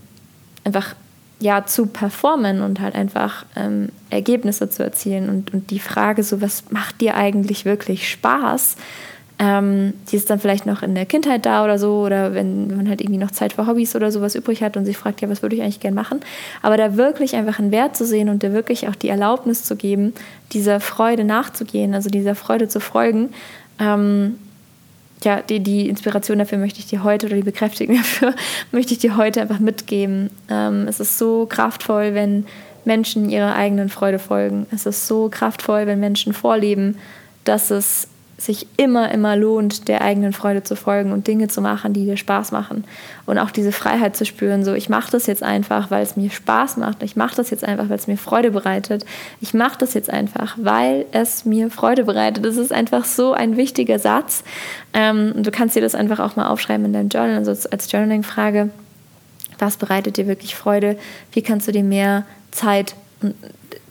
einfach 0.64 0.94
ja, 1.40 1.64
zu 1.64 1.86
performen 1.86 2.62
und 2.62 2.80
halt 2.80 2.94
einfach 2.94 3.44
ähm, 3.54 3.90
Ergebnisse 4.10 4.70
zu 4.70 4.82
erzielen. 4.82 5.28
Und, 5.28 5.54
und 5.54 5.70
die 5.70 5.78
Frage, 5.78 6.22
so 6.22 6.40
was 6.40 6.70
macht 6.70 7.00
dir 7.00 7.16
eigentlich 7.16 7.64
wirklich 7.64 8.10
Spaß? 8.10 8.76
Ähm, 9.40 9.92
die 10.10 10.16
ist 10.16 10.30
dann 10.30 10.40
vielleicht 10.40 10.66
noch 10.66 10.82
in 10.82 10.96
der 10.96 11.06
Kindheit 11.06 11.46
da 11.46 11.62
oder 11.62 11.78
so, 11.78 12.00
oder 12.00 12.34
wenn, 12.34 12.76
man 12.76 12.88
halt 12.88 13.00
irgendwie 13.00 13.20
noch 13.20 13.30
Zeit 13.30 13.52
für 13.52 13.66
Hobbys 13.66 13.94
oder 13.94 14.10
sowas 14.10 14.34
übrig 14.34 14.62
hat 14.62 14.76
und 14.76 14.84
sich 14.84 14.96
fragt, 14.96 15.20
ja, 15.20 15.28
was 15.28 15.42
würde 15.42 15.54
ich 15.54 15.62
eigentlich 15.62 15.78
gerne 15.80 15.94
machen? 15.94 16.20
Aber 16.60 16.76
da 16.76 16.96
wirklich 16.96 17.36
einfach 17.36 17.60
einen 17.60 17.70
Wert 17.70 17.96
zu 17.96 18.04
sehen 18.04 18.28
und 18.28 18.42
dir 18.42 18.52
wirklich 18.52 18.88
auch 18.88 18.96
die 18.96 19.08
Erlaubnis 19.08 19.62
zu 19.62 19.76
geben, 19.76 20.12
dieser 20.52 20.80
Freude 20.80 21.24
nachzugehen, 21.24 21.94
also 21.94 22.10
dieser 22.10 22.34
Freude 22.34 22.68
zu 22.68 22.80
folgen, 22.80 23.30
ähm, 23.78 24.38
ja, 25.24 25.40
die, 25.42 25.60
die 25.60 25.88
Inspiration 25.88 26.38
dafür 26.38 26.58
möchte 26.58 26.80
ich 26.80 26.86
dir 26.86 27.02
heute 27.04 27.26
oder 27.26 27.36
die 27.36 27.42
Bekräftigung 27.42 27.96
dafür 27.98 28.34
möchte 28.72 28.92
ich 28.92 28.98
dir 28.98 29.16
heute 29.16 29.40
einfach 29.40 29.60
mitgeben. 29.60 30.30
Ähm, 30.50 30.86
es 30.88 31.00
ist 31.00 31.18
so 31.18 31.46
kraftvoll, 31.46 32.14
wenn 32.14 32.44
Menschen 32.84 33.28
ihrer 33.28 33.54
eigenen 33.54 33.88
Freude 33.88 34.18
folgen. 34.18 34.66
Es 34.72 34.86
ist 34.86 35.06
so 35.06 35.28
kraftvoll, 35.28 35.86
wenn 35.86 36.00
Menschen 36.00 36.32
vorleben, 36.32 36.96
dass 37.44 37.70
es 37.70 38.08
sich 38.40 38.68
immer, 38.76 39.10
immer 39.10 39.34
lohnt, 39.36 39.88
der 39.88 40.00
eigenen 40.00 40.32
Freude 40.32 40.62
zu 40.62 40.76
folgen 40.76 41.10
und 41.10 41.26
Dinge 41.26 41.48
zu 41.48 41.60
machen, 41.60 41.92
die 41.92 42.04
dir 42.04 42.16
Spaß 42.16 42.52
machen. 42.52 42.84
Und 43.26 43.36
auch 43.36 43.50
diese 43.50 43.72
Freiheit 43.72 44.16
zu 44.16 44.24
spüren, 44.24 44.64
so 44.64 44.74
ich 44.74 44.88
mache 44.88 45.10
das 45.10 45.26
jetzt 45.26 45.42
einfach, 45.42 45.90
weil 45.90 46.04
es 46.04 46.16
mir 46.16 46.30
Spaß 46.30 46.76
macht. 46.76 47.02
Ich 47.02 47.16
mache 47.16 47.34
das 47.34 47.50
jetzt 47.50 47.64
einfach, 47.64 47.88
weil 47.88 47.96
es 47.96 48.06
mir 48.06 48.16
Freude 48.16 48.52
bereitet. 48.52 49.04
Ich 49.40 49.54
mache 49.54 49.76
das 49.78 49.92
jetzt 49.92 50.08
einfach, 50.08 50.56
weil 50.56 51.06
es 51.10 51.44
mir 51.44 51.68
Freude 51.68 52.04
bereitet. 52.04 52.44
Das 52.44 52.56
ist 52.56 52.72
einfach 52.72 53.04
so 53.04 53.32
ein 53.32 53.56
wichtiger 53.56 53.98
Satz. 53.98 54.44
Ähm, 54.94 55.42
du 55.42 55.50
kannst 55.50 55.74
dir 55.74 55.82
das 55.82 55.96
einfach 55.96 56.20
auch 56.20 56.36
mal 56.36 56.46
aufschreiben 56.46 56.86
in 56.86 56.92
deinem 56.92 57.08
Journal, 57.08 57.38
also 57.38 57.50
als 57.50 57.90
Journaling-Frage. 57.90 58.70
Was 59.58 59.76
bereitet 59.78 60.16
dir 60.16 60.28
wirklich 60.28 60.54
Freude? 60.54 60.96
Wie 61.32 61.42
kannst 61.42 61.66
du 61.66 61.72
dir 61.72 61.82
mehr 61.82 62.24
Zeit 62.52 62.94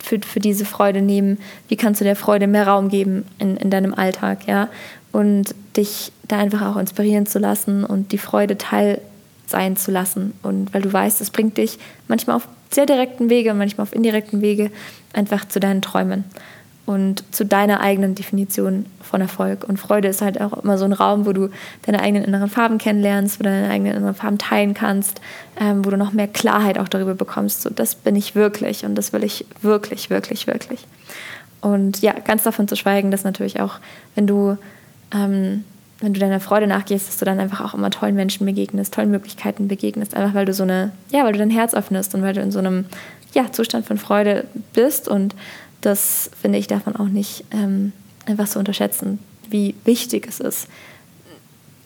für, 0.02 0.20
für 0.20 0.40
diese 0.40 0.64
Freude 0.64 1.02
nehmen? 1.02 1.38
Wie 1.68 1.76
kannst 1.76 2.00
du 2.00 2.04
der 2.04 2.16
Freude 2.16 2.46
mehr 2.46 2.66
Raum 2.66 2.88
geben 2.88 3.24
in, 3.38 3.56
in 3.56 3.70
deinem 3.70 3.94
Alltag, 3.94 4.46
ja? 4.46 4.68
Und 5.12 5.54
dich 5.76 6.12
da 6.26 6.38
einfach 6.38 6.62
auch 6.62 6.76
inspirieren 6.76 7.26
zu 7.26 7.38
lassen 7.38 7.84
und 7.84 8.12
die 8.12 8.18
Freude 8.18 8.58
teil 8.58 9.00
sein 9.46 9.76
zu 9.76 9.90
lassen. 9.90 10.34
Und 10.42 10.72
weil 10.74 10.82
du 10.82 10.92
weißt, 10.92 11.20
es 11.20 11.30
bringt 11.30 11.56
dich 11.56 11.78
manchmal 12.06 12.36
auf 12.36 12.48
sehr 12.70 12.84
direkten 12.84 13.30
Wege 13.30 13.50
und 13.50 13.58
manchmal 13.58 13.84
auf 13.84 13.94
indirekten 13.94 14.42
Wege 14.42 14.70
einfach 15.14 15.48
zu 15.48 15.58
deinen 15.58 15.80
Träumen 15.80 16.24
und 16.88 17.22
zu 17.34 17.44
deiner 17.44 17.80
eigenen 17.80 18.14
Definition 18.14 18.86
von 19.02 19.20
Erfolg. 19.20 19.68
Und 19.68 19.78
Freude 19.78 20.08
ist 20.08 20.22
halt 20.22 20.40
auch 20.40 20.54
immer 20.64 20.78
so 20.78 20.86
ein 20.86 20.94
Raum, 20.94 21.26
wo 21.26 21.34
du 21.34 21.50
deine 21.82 22.00
eigenen 22.00 22.24
inneren 22.24 22.48
Farben 22.48 22.78
kennenlernst, 22.78 23.38
wo 23.38 23.42
du 23.42 23.50
deine 23.50 23.68
eigenen 23.68 23.94
inneren 23.94 24.14
Farben 24.14 24.38
teilen 24.38 24.72
kannst, 24.72 25.20
ähm, 25.60 25.84
wo 25.84 25.90
du 25.90 25.98
noch 25.98 26.14
mehr 26.14 26.28
Klarheit 26.28 26.78
auch 26.78 26.88
darüber 26.88 27.14
bekommst. 27.14 27.60
So, 27.60 27.68
das 27.68 27.94
bin 27.94 28.16
ich 28.16 28.34
wirklich 28.34 28.86
und 28.86 28.94
das 28.94 29.12
will 29.12 29.22
ich 29.22 29.44
wirklich, 29.60 30.08
wirklich, 30.08 30.46
wirklich. 30.46 30.86
Und 31.60 32.00
ja, 32.00 32.14
ganz 32.24 32.44
davon 32.44 32.66
zu 32.68 32.74
schweigen, 32.74 33.10
dass 33.10 33.22
natürlich 33.22 33.60
auch, 33.60 33.80
wenn 34.14 34.26
du, 34.26 34.56
ähm, 35.12 35.64
wenn 36.00 36.14
du 36.14 36.20
deiner 36.20 36.40
Freude 36.40 36.68
nachgehst, 36.68 37.06
dass 37.06 37.18
du 37.18 37.26
dann 37.26 37.38
einfach 37.38 37.60
auch 37.60 37.74
immer 37.74 37.90
tollen 37.90 38.14
Menschen 38.14 38.46
begegnest, 38.46 38.94
tollen 38.94 39.10
Möglichkeiten 39.10 39.68
begegnest, 39.68 40.14
einfach 40.14 40.32
weil 40.32 40.46
du 40.46 40.54
so 40.54 40.62
eine, 40.62 40.92
ja, 41.10 41.24
weil 41.24 41.32
du 41.32 41.38
dein 41.38 41.50
Herz 41.50 41.74
öffnest 41.74 42.14
und 42.14 42.22
weil 42.22 42.32
du 42.32 42.40
in 42.40 42.50
so 42.50 42.60
einem 42.60 42.86
ja, 43.34 43.52
Zustand 43.52 43.84
von 43.84 43.98
Freude 43.98 44.44
bist 44.72 45.06
und 45.06 45.34
das 45.80 46.30
finde 46.40 46.58
ich, 46.58 46.66
darf 46.66 46.86
man 46.86 46.96
auch 46.96 47.08
nicht 47.08 47.44
ähm, 47.50 47.92
einfach 48.26 48.46
so 48.46 48.58
unterschätzen, 48.58 49.18
wie 49.48 49.74
wichtig 49.84 50.26
es 50.28 50.40
ist, 50.40 50.68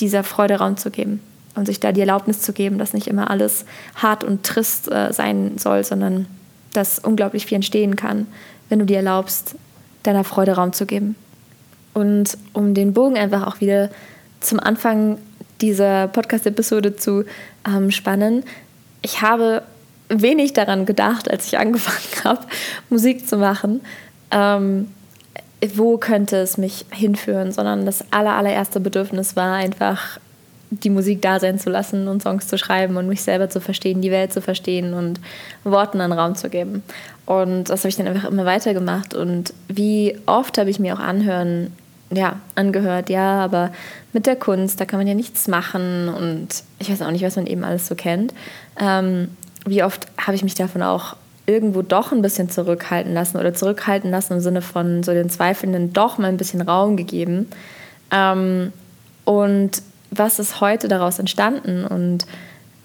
dieser 0.00 0.24
Freude 0.24 0.56
Raum 0.56 0.76
zu 0.76 0.90
geben 0.90 1.20
und 1.54 1.66
sich 1.66 1.80
da 1.80 1.92
die 1.92 2.00
Erlaubnis 2.00 2.40
zu 2.40 2.52
geben, 2.52 2.78
dass 2.78 2.94
nicht 2.94 3.06
immer 3.06 3.30
alles 3.30 3.64
hart 3.94 4.24
und 4.24 4.42
trist 4.44 4.90
äh, 4.90 5.12
sein 5.12 5.58
soll, 5.58 5.84
sondern 5.84 6.26
dass 6.72 6.98
unglaublich 6.98 7.46
viel 7.46 7.56
entstehen 7.56 7.96
kann, 7.96 8.26
wenn 8.68 8.78
du 8.78 8.86
dir 8.86 8.96
erlaubst, 8.96 9.54
deiner 10.02 10.24
Freude 10.24 10.52
Raum 10.52 10.72
zu 10.72 10.86
geben. 10.86 11.14
Und 11.94 12.38
um 12.54 12.74
den 12.74 12.94
Bogen 12.94 13.16
einfach 13.16 13.46
auch 13.46 13.60
wieder 13.60 13.90
zum 14.40 14.58
Anfang 14.58 15.18
dieser 15.60 16.08
Podcast-Episode 16.08 16.96
zu 16.96 17.24
ähm, 17.66 17.90
spannen, 17.90 18.44
ich 19.02 19.20
habe 19.20 19.62
wenig 20.12 20.52
daran 20.52 20.86
gedacht, 20.86 21.30
als 21.30 21.46
ich 21.46 21.58
angefangen 21.58 21.98
habe, 22.24 22.46
Musik 22.90 23.28
zu 23.28 23.36
machen. 23.36 23.80
Ähm, 24.30 24.88
wo 25.74 25.96
könnte 25.96 26.38
es 26.38 26.58
mich 26.58 26.86
hinführen, 26.90 27.52
sondern 27.52 27.86
das 27.86 28.04
aller, 28.10 28.34
allererste 28.34 28.80
Bedürfnis 28.80 29.36
war 29.36 29.54
einfach, 29.54 30.18
die 30.70 30.90
Musik 30.90 31.20
da 31.22 31.38
sein 31.38 31.58
zu 31.58 31.70
lassen 31.70 32.08
und 32.08 32.22
Songs 32.22 32.48
zu 32.48 32.56
schreiben 32.56 32.96
und 32.96 33.06
mich 33.06 33.22
selber 33.22 33.50
zu 33.50 33.60
verstehen, 33.60 34.00
die 34.00 34.10
Welt 34.10 34.32
zu 34.32 34.40
verstehen 34.40 34.94
und 34.94 35.20
Worten 35.64 36.00
einen 36.00 36.14
Raum 36.14 36.34
zu 36.34 36.48
geben. 36.48 36.82
Und 37.26 37.64
das 37.64 37.80
habe 37.80 37.90
ich 37.90 37.96
dann 37.96 38.08
einfach 38.08 38.30
immer 38.30 38.46
weitergemacht. 38.46 39.14
Und 39.14 39.52
wie 39.68 40.18
oft 40.26 40.56
habe 40.58 40.70
ich 40.70 40.78
mir 40.78 40.94
auch 40.94 41.00
anhören, 41.00 41.72
ja, 42.10 42.40
angehört, 42.54 43.10
ja, 43.10 43.44
aber 43.44 43.70
mit 44.12 44.26
der 44.26 44.36
Kunst, 44.36 44.80
da 44.80 44.84
kann 44.84 44.98
man 44.98 45.06
ja 45.06 45.14
nichts 45.14 45.48
machen 45.48 46.08
und 46.08 46.48
ich 46.78 46.90
weiß 46.90 47.02
auch 47.02 47.10
nicht, 47.10 47.24
was 47.24 47.36
man 47.36 47.46
eben 47.46 47.64
alles 47.64 47.86
so 47.86 47.94
kennt. 47.94 48.34
Ähm, 48.78 49.28
wie 49.64 49.82
oft 49.82 50.06
habe 50.18 50.34
ich 50.34 50.42
mich 50.42 50.54
davon 50.54 50.82
auch 50.82 51.16
irgendwo 51.46 51.82
doch 51.82 52.12
ein 52.12 52.22
bisschen 52.22 52.50
zurückhalten 52.50 53.12
lassen 53.12 53.38
oder 53.38 53.52
zurückhalten 53.54 54.10
lassen 54.10 54.34
im 54.34 54.40
Sinne 54.40 54.62
von 54.62 55.02
so 55.02 55.12
den 55.12 55.30
Zweifelnden 55.30 55.92
doch 55.92 56.18
mal 56.18 56.28
ein 56.28 56.36
bisschen 56.36 56.62
Raum 56.62 56.96
gegeben. 56.96 57.48
Ähm, 58.10 58.72
und 59.24 59.82
was 60.10 60.38
ist 60.38 60.60
heute 60.60 60.88
daraus 60.88 61.18
entstanden 61.18 61.84
und 61.84 62.26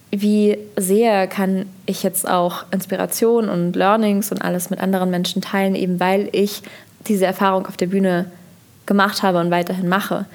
wie 0.10 0.58
sehr 0.78 1.28
kann 1.28 1.66
ich 1.86 2.02
jetzt 2.02 2.28
auch 2.28 2.66
Inspiration 2.72 3.50
und 3.50 3.76
Learnings 3.76 4.32
und 4.32 4.42
alles 4.42 4.70
mit 4.70 4.80
anderen 4.80 5.10
Menschen 5.10 5.42
teilen, 5.42 5.76
eben 5.76 6.00
weil 6.00 6.30
ich 6.32 6.62
diese 7.08 7.26
Erfahrung 7.26 7.68
auf 7.68 7.78
der 7.78 7.88
Bühne 7.88 8.26
gemacht 8.86 9.22
habe 9.22 9.40
und 9.40 9.52
weiterhin 9.52 9.90
mache. 9.90 10.26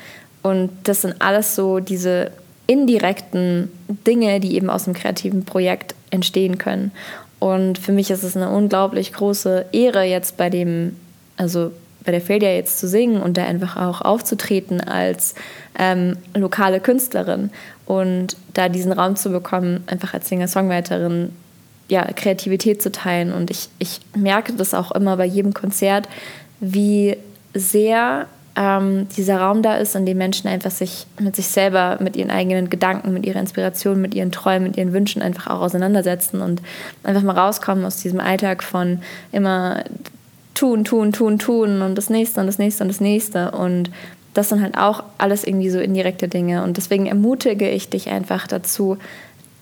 Und 0.42 0.70
das 0.84 1.02
sind 1.02 1.22
alles 1.22 1.54
so 1.54 1.80
diese 1.80 2.32
indirekten 2.66 3.70
Dinge, 4.06 4.40
die 4.40 4.54
eben 4.56 4.70
aus 4.70 4.86
einem 4.86 4.94
kreativen 4.94 5.44
Projekt 5.44 5.94
entstehen 6.12 6.58
können. 6.58 6.92
Und 7.40 7.78
für 7.78 7.90
mich 7.90 8.10
ist 8.10 8.22
es 8.22 8.36
eine 8.36 8.50
unglaublich 8.50 9.12
große 9.12 9.66
Ehre, 9.72 10.04
jetzt 10.04 10.36
bei 10.36 10.48
dem, 10.48 10.96
also 11.36 11.72
bei 12.04 12.12
der 12.12 12.20
Failure 12.20 12.54
jetzt 12.54 12.78
zu 12.78 12.86
singen 12.86 13.20
und 13.20 13.36
da 13.36 13.44
einfach 13.44 13.76
auch 13.76 14.00
aufzutreten 14.00 14.80
als 14.80 15.34
ähm, 15.78 16.16
lokale 16.34 16.80
Künstlerin 16.80 17.50
und 17.86 18.36
da 18.54 18.68
diesen 18.68 18.92
Raum 18.92 19.16
zu 19.16 19.30
bekommen, 19.30 19.82
einfach 19.86 20.14
als 20.14 20.28
Singer-Songwriterin 20.28 21.30
ja, 21.88 22.04
Kreativität 22.12 22.80
zu 22.80 22.92
teilen. 22.92 23.32
Und 23.32 23.50
ich, 23.50 23.68
ich 23.78 24.00
merke 24.16 24.52
das 24.52 24.72
auch 24.74 24.92
immer 24.92 25.16
bei 25.16 25.26
jedem 25.26 25.52
Konzert, 25.52 26.08
wie 26.60 27.16
sehr 27.54 28.26
ähm, 28.54 29.08
dieser 29.16 29.40
Raum 29.40 29.62
da 29.62 29.76
ist, 29.76 29.94
in 29.94 30.04
dem 30.04 30.18
Menschen 30.18 30.48
einfach 30.48 30.70
sich 30.70 31.06
mit 31.18 31.36
sich 31.36 31.48
selber, 31.48 31.98
mit 32.00 32.16
ihren 32.16 32.30
eigenen 32.30 32.68
Gedanken, 32.68 33.12
mit 33.12 33.24
ihrer 33.24 33.40
Inspiration, 33.40 34.00
mit 34.00 34.14
ihren 34.14 34.32
Träumen, 34.32 34.68
mit 34.68 34.76
ihren 34.76 34.92
Wünschen 34.92 35.22
einfach 35.22 35.46
auch 35.46 35.60
auseinandersetzen 35.60 36.42
und 36.42 36.60
einfach 37.02 37.22
mal 37.22 37.38
rauskommen 37.38 37.84
aus 37.84 37.96
diesem 37.96 38.20
Alltag 38.20 38.62
von 38.62 39.00
immer 39.32 39.84
tun, 40.54 40.84
tun, 40.84 41.12
tun, 41.12 41.38
tun 41.38 41.82
und 41.82 41.96
das 41.96 42.10
nächste 42.10 42.40
und 42.40 42.46
das 42.46 42.58
nächste 42.58 42.84
und 42.84 42.88
das 42.88 43.00
nächste. 43.00 43.50
Und 43.52 43.90
das 44.34 44.50
sind 44.50 44.62
halt 44.62 44.76
auch 44.76 45.02
alles 45.18 45.44
irgendwie 45.44 45.70
so 45.70 45.78
indirekte 45.78 46.28
Dinge. 46.28 46.62
Und 46.62 46.76
deswegen 46.76 47.06
ermutige 47.06 47.68
ich 47.68 47.88
dich 47.88 48.10
einfach 48.10 48.46
dazu, 48.46 48.98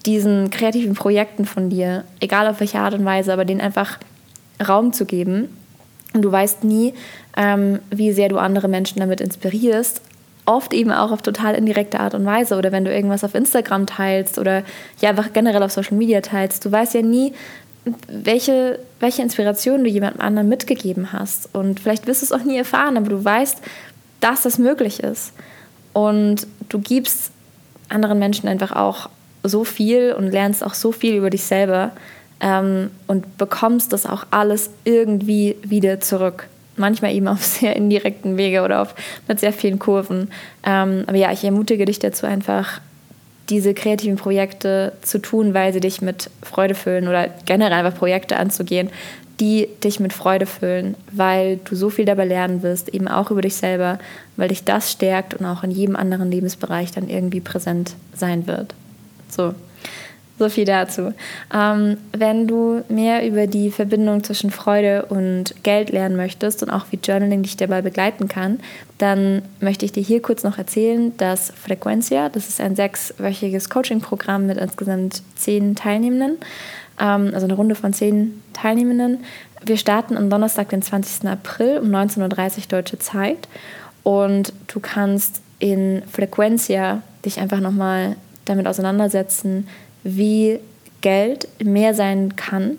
diesen 0.07 0.51
kreativen 0.51 0.95
Projekten 0.95 1.45
von 1.45 1.71
dir, 1.71 2.05
egal 2.21 2.49
auf 2.49 2.61
welche 2.61 2.81
Art 2.81 2.95
und 2.95 3.05
Weise, 3.05 3.33
aber 3.33 3.45
denen 3.45 3.61
einfach 3.61 3.99
Raum 4.67 4.93
zu 4.93 5.05
geben. 5.05 5.49
Und 6.13 6.23
du 6.23 6.33
weißt 6.33 6.65
nie, 6.65 6.95
ähm, 7.37 7.81
wie 7.91 8.13
sehr 8.13 8.29
du 8.29 8.39
andere 8.39 8.69
Menschen 8.69 8.99
damit 8.99 9.21
inspirierst. 9.21 10.03
Oft 10.47 10.73
eben 10.73 10.91
auch 10.91 11.13
auf 11.13 11.23
total 11.23 11.55
indirekte 11.55 12.01
Art 12.01 12.15
und 12.15 12.25
Weise. 12.25 12.57
Oder 12.57 12.73
wenn 12.73 12.85
du 12.85 12.93
irgendwas 12.93 13.25
auf 13.25 13.35
Instagram 13.35 13.87
teilst 13.87 14.39
oder 14.39 14.65
ja 15.01 15.11
einfach 15.11 15.33
generell 15.33 15.63
auf 15.63 15.73
Social 15.73 15.97
Media 15.97 16.21
teilst. 16.21 16.65
Du 16.65 16.73
weißt 16.73 16.95
ja 16.95 17.03
nie, 17.03 17.33
welche, 18.09 18.81
welche 18.99 19.23
Inspiration 19.23 19.85
du 19.85 19.91
jemandem 19.91 20.21
anderen 20.21 20.49
mitgegeben 20.49 21.13
hast. 21.13 21.49
Und 21.55 21.81
vielleicht 21.81 22.07
wirst 22.07 22.23
du 22.23 22.27
es 22.27 22.33
auch 22.33 22.45
nie 22.45 22.57
erfahren, 22.57 22.97
aber 22.97 23.09
du 23.09 23.25
weißt, 23.25 23.59
dass 24.21 24.43
das 24.43 24.59
möglich 24.59 25.01
ist. 25.01 25.33
Und 25.93 26.47
du 26.69 26.79
gibst 26.79 27.33
anderen 27.89 28.19
Menschen 28.19 28.49
einfach 28.49 28.73
auch 28.73 29.09
so 29.43 29.65
viel 29.65 30.13
und 30.13 30.31
lernst 30.31 30.63
auch 30.63 30.75
so 30.75 30.93
viel 30.93 31.15
über 31.15 31.31
dich 31.31 31.45
selber 31.45 31.93
ähm, 32.41 32.91
und 33.07 33.39
bekommst 33.39 33.93
das 33.93 34.07
auch 34.07 34.25
alles 34.31 34.71
irgendwie 34.85 35.57
wieder 35.63 36.01
zurück. 36.01 36.49
Manchmal 36.77 37.15
eben 37.15 37.29
auf 37.29 37.45
sehr 37.45 37.77
indirekten 37.77 38.37
Wege 38.37 38.63
oder 38.63 38.83
auf, 38.83 38.95
mit 39.29 39.41
sehr 39.41 39.53
vielen 39.53 39.79
Kurven. 39.79 40.31
Ähm, 40.65 41.05
aber 41.07 41.17
ja, 41.17 41.33
ich 41.33 41.45
ermutige 41.45 41.85
dich 41.85 41.99
dazu 41.99 42.27
einfach, 42.27 42.81
diese 43.49 43.75
kreativen 43.75 44.17
Projekte 44.17 44.93
zu 45.03 45.19
tun, 45.19 45.55
weil 45.55 45.73
sie 45.73 45.81
dich 45.81 46.01
mit 46.01 46.31
Freude 46.43 46.77
füllen 46.77 47.09
oder 47.09 47.29
generell 47.47 47.73
einfach 47.73 47.99
Projekte 47.99 48.37
anzugehen, 48.37 48.91
die 49.41 49.69
dich 49.83 50.01
mit 50.01 50.13
Freude 50.13 50.47
füllen, 50.47 50.95
weil 51.11 51.59
du 51.65 51.75
so 51.75 51.91
viel 51.91 52.05
dabei 52.05 52.27
lernen 52.27 52.63
wirst, 52.63 52.91
eben 52.91 53.09
auch 53.09 53.31
über 53.31 53.41
dich 53.41 53.57
selber, 53.57 53.99
weil 54.37 54.49
dich 54.49 54.65
das 54.65 54.93
stärkt 54.93 55.35
und 55.35 55.47
auch 55.47 55.65
in 55.65 55.71
jedem 55.71 55.97
anderen 55.97 56.31
Lebensbereich 56.31 56.93
dann 56.93 57.09
irgendwie 57.09 57.41
präsent 57.41 57.95
sein 58.15 58.47
wird. 58.47 58.75
So, 59.29 59.55
so 60.41 60.49
viel 60.49 60.65
dazu. 60.65 61.13
Ähm, 61.55 61.99
wenn 62.13 62.49
du 62.49 62.83
mehr 62.89 63.27
über 63.27 63.47
die 63.47 63.71
Verbindung 63.71 64.25
zwischen 64.25 64.51
Freude 64.51 65.05
und 65.05 65.55
Geld 65.63 65.91
lernen 65.91 66.17
möchtest 66.17 66.63
und 66.63 66.71
auch 66.71 66.87
wie 66.91 66.97
Journaling 66.97 67.43
dich 67.43 67.59
dabei 67.59 67.83
begleiten 67.83 68.27
kann, 68.27 68.59
dann 68.97 69.43
möchte 69.61 69.85
ich 69.85 69.93
dir 69.93 70.03
hier 70.03 70.23
kurz 70.23 70.43
noch 70.43 70.57
erzählen, 70.57 71.15
dass 71.19 71.51
Frequencia, 71.51 72.31
das 72.31 72.49
ist 72.49 72.59
ein 72.59 72.75
sechswöchiges 72.75 73.69
Coaching-Programm 73.69 74.47
mit 74.47 74.57
insgesamt 74.57 75.23
zehn 75.37 75.75
Teilnehmenden, 75.75 76.39
ähm, 76.99 77.31
also 77.35 77.45
eine 77.45 77.55
Runde 77.55 77.75
von 77.75 77.93
zehn 77.93 78.43
Teilnehmenden. 78.55 79.19
Wir 79.63 79.77
starten 79.77 80.17
am 80.17 80.31
Donnerstag, 80.31 80.71
den 80.71 80.81
20. 80.81 81.29
April 81.29 81.81
um 81.83 81.91
19.30 81.91 82.59
Uhr 82.61 82.67
deutsche 82.69 82.99
Zeit 82.99 83.47
und 84.05 84.55
du 84.69 84.81
kannst 84.81 85.43
in 85.59 86.03
Frequencia 86.11 87.03
dich 87.27 87.41
einfach 87.41 87.61
nochmal 87.61 88.17
damit 88.47 88.67
auseinandersetzen, 88.67 89.69
wie 90.03 90.59
Geld 91.01 91.49
mehr 91.63 91.95
sein 91.95 92.37
kann 92.37 92.79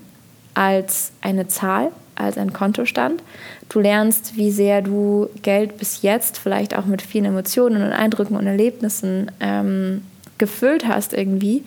als 0.53 1.11
eine 1.21 1.47
Zahl, 1.47 1.91
als 2.15 2.37
ein 2.37 2.53
Kontostand. 2.53 3.23
Du 3.69 3.79
lernst, 3.79 4.35
wie 4.35 4.51
sehr 4.51 4.81
du 4.81 5.29
Geld 5.41 5.77
bis 5.77 6.01
jetzt 6.01 6.37
vielleicht 6.37 6.75
auch 6.75 6.85
mit 6.85 7.01
vielen 7.01 7.25
Emotionen 7.25 7.81
und 7.81 7.93
Eindrücken 7.93 8.35
und 8.35 8.45
Erlebnissen 8.45 9.31
ähm, 9.39 10.03
gefüllt 10.37 10.87
hast 10.87 11.13
irgendwie 11.13 11.63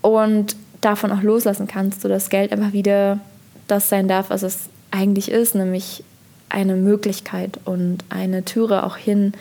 und 0.00 0.56
davon 0.80 1.12
auch 1.12 1.22
loslassen 1.22 1.68
kannst, 1.68 2.00
sodass 2.00 2.30
Geld 2.30 2.52
einfach 2.52 2.72
wieder 2.72 3.20
das 3.68 3.88
sein 3.88 4.08
darf, 4.08 4.30
was 4.30 4.42
es 4.42 4.68
eigentlich 4.90 5.30
ist, 5.30 5.54
nämlich 5.54 6.04
eine 6.48 6.76
Möglichkeit 6.76 7.58
und 7.64 8.04
eine 8.10 8.44
Türe 8.44 8.84
auch 8.84 8.96
hin 8.96 9.32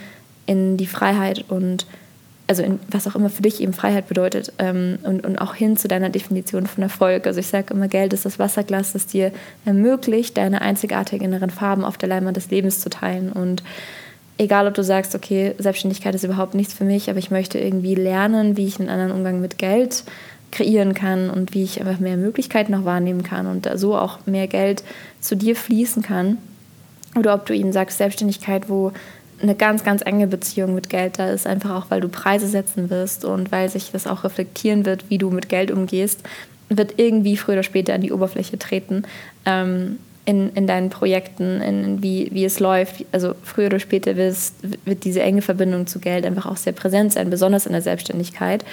in 0.45 0.77
die 0.77 0.87
Freiheit 0.87 1.45
und 1.49 1.85
also 2.51 2.63
in, 2.63 2.81
was 2.89 3.07
auch 3.07 3.15
immer 3.15 3.29
für 3.29 3.43
dich 3.43 3.61
eben 3.61 3.71
Freiheit 3.71 4.09
bedeutet 4.09 4.51
ähm, 4.57 4.99
und, 5.03 5.25
und 5.25 5.37
auch 5.37 5.55
hin 5.55 5.77
zu 5.77 5.87
deiner 5.87 6.09
Definition 6.09 6.67
von 6.67 6.83
Erfolg. 6.83 7.25
Also 7.25 7.39
ich 7.39 7.47
sage 7.47 7.73
immer, 7.73 7.87
Geld 7.87 8.11
ist 8.11 8.25
das 8.25 8.39
Wasserglas, 8.39 8.91
das 8.91 9.07
dir 9.07 9.31
ermöglicht, 9.63 10.35
deine 10.35 10.61
einzigartigen 10.61 11.27
inneren 11.27 11.49
Farben 11.49 11.85
auf 11.85 11.97
der 11.97 12.09
Leinwand 12.09 12.35
des 12.35 12.51
Lebens 12.51 12.81
zu 12.81 12.89
teilen. 12.89 13.31
Und 13.31 13.63
egal, 14.37 14.67
ob 14.67 14.73
du 14.73 14.83
sagst, 14.83 15.15
okay, 15.15 15.55
Selbstständigkeit 15.59 16.13
ist 16.13 16.25
überhaupt 16.25 16.53
nichts 16.53 16.73
für 16.73 16.83
mich, 16.83 17.09
aber 17.09 17.19
ich 17.19 17.31
möchte 17.31 17.57
irgendwie 17.57 17.95
lernen, 17.95 18.57
wie 18.57 18.67
ich 18.67 18.81
einen 18.81 18.89
anderen 18.89 19.13
Umgang 19.13 19.39
mit 19.39 19.57
Geld 19.57 20.03
kreieren 20.51 20.93
kann 20.93 21.29
und 21.29 21.53
wie 21.53 21.63
ich 21.63 21.79
einfach 21.79 22.01
mehr 22.01 22.17
Möglichkeiten 22.17 22.73
noch 22.73 22.83
wahrnehmen 22.83 23.23
kann 23.23 23.47
und 23.47 23.69
so 23.75 23.95
auch 23.95 24.19
mehr 24.25 24.47
Geld 24.47 24.83
zu 25.21 25.37
dir 25.37 25.55
fließen 25.55 26.03
kann. 26.03 26.37
Oder 27.15 27.33
ob 27.33 27.45
du 27.45 27.53
ihnen 27.53 27.71
sagst, 27.71 27.97
Selbstständigkeit, 27.97 28.67
wo 28.67 28.91
eine 29.41 29.55
ganz, 29.55 29.83
ganz 29.83 30.01
enge 30.05 30.27
Beziehung 30.27 30.75
mit 30.75 30.89
Geld 30.89 31.19
da 31.19 31.29
ist, 31.29 31.47
einfach 31.47 31.71
auch, 31.71 31.85
weil 31.89 32.01
du 32.01 32.07
Preise 32.07 32.47
setzen 32.47 32.89
wirst 32.89 33.25
und 33.25 33.51
weil 33.51 33.69
sich 33.69 33.91
das 33.91 34.07
auch 34.07 34.23
reflektieren 34.23 34.85
wird, 34.85 35.09
wie 35.09 35.17
du 35.17 35.29
mit 35.29 35.49
Geld 35.49 35.71
umgehst, 35.71 36.21
wird 36.69 36.93
irgendwie 36.97 37.37
früher 37.37 37.55
oder 37.55 37.63
später 37.63 37.93
an 37.93 38.01
die 38.01 38.11
Oberfläche 38.11 38.57
treten 38.57 39.03
ähm, 39.45 39.97
in, 40.25 40.49
in 40.53 40.67
deinen 40.67 40.89
Projekten, 40.89 41.61
in, 41.61 42.03
wie, 42.03 42.29
wie 42.31 42.45
es 42.45 42.59
läuft. 42.59 43.05
Also 43.11 43.35
früher 43.43 43.67
oder 43.67 43.79
später 43.79 44.15
wirst, 44.15 44.55
wird 44.85 45.03
diese 45.03 45.21
enge 45.21 45.41
Verbindung 45.41 45.87
zu 45.87 45.99
Geld 45.99 46.25
einfach 46.25 46.45
auch 46.45 46.57
sehr 46.57 46.73
präsent 46.73 47.13
sein, 47.13 47.29
besonders 47.29 47.65
in 47.65 47.73
der 47.73 47.81
Selbstständigkeit. 47.81 48.63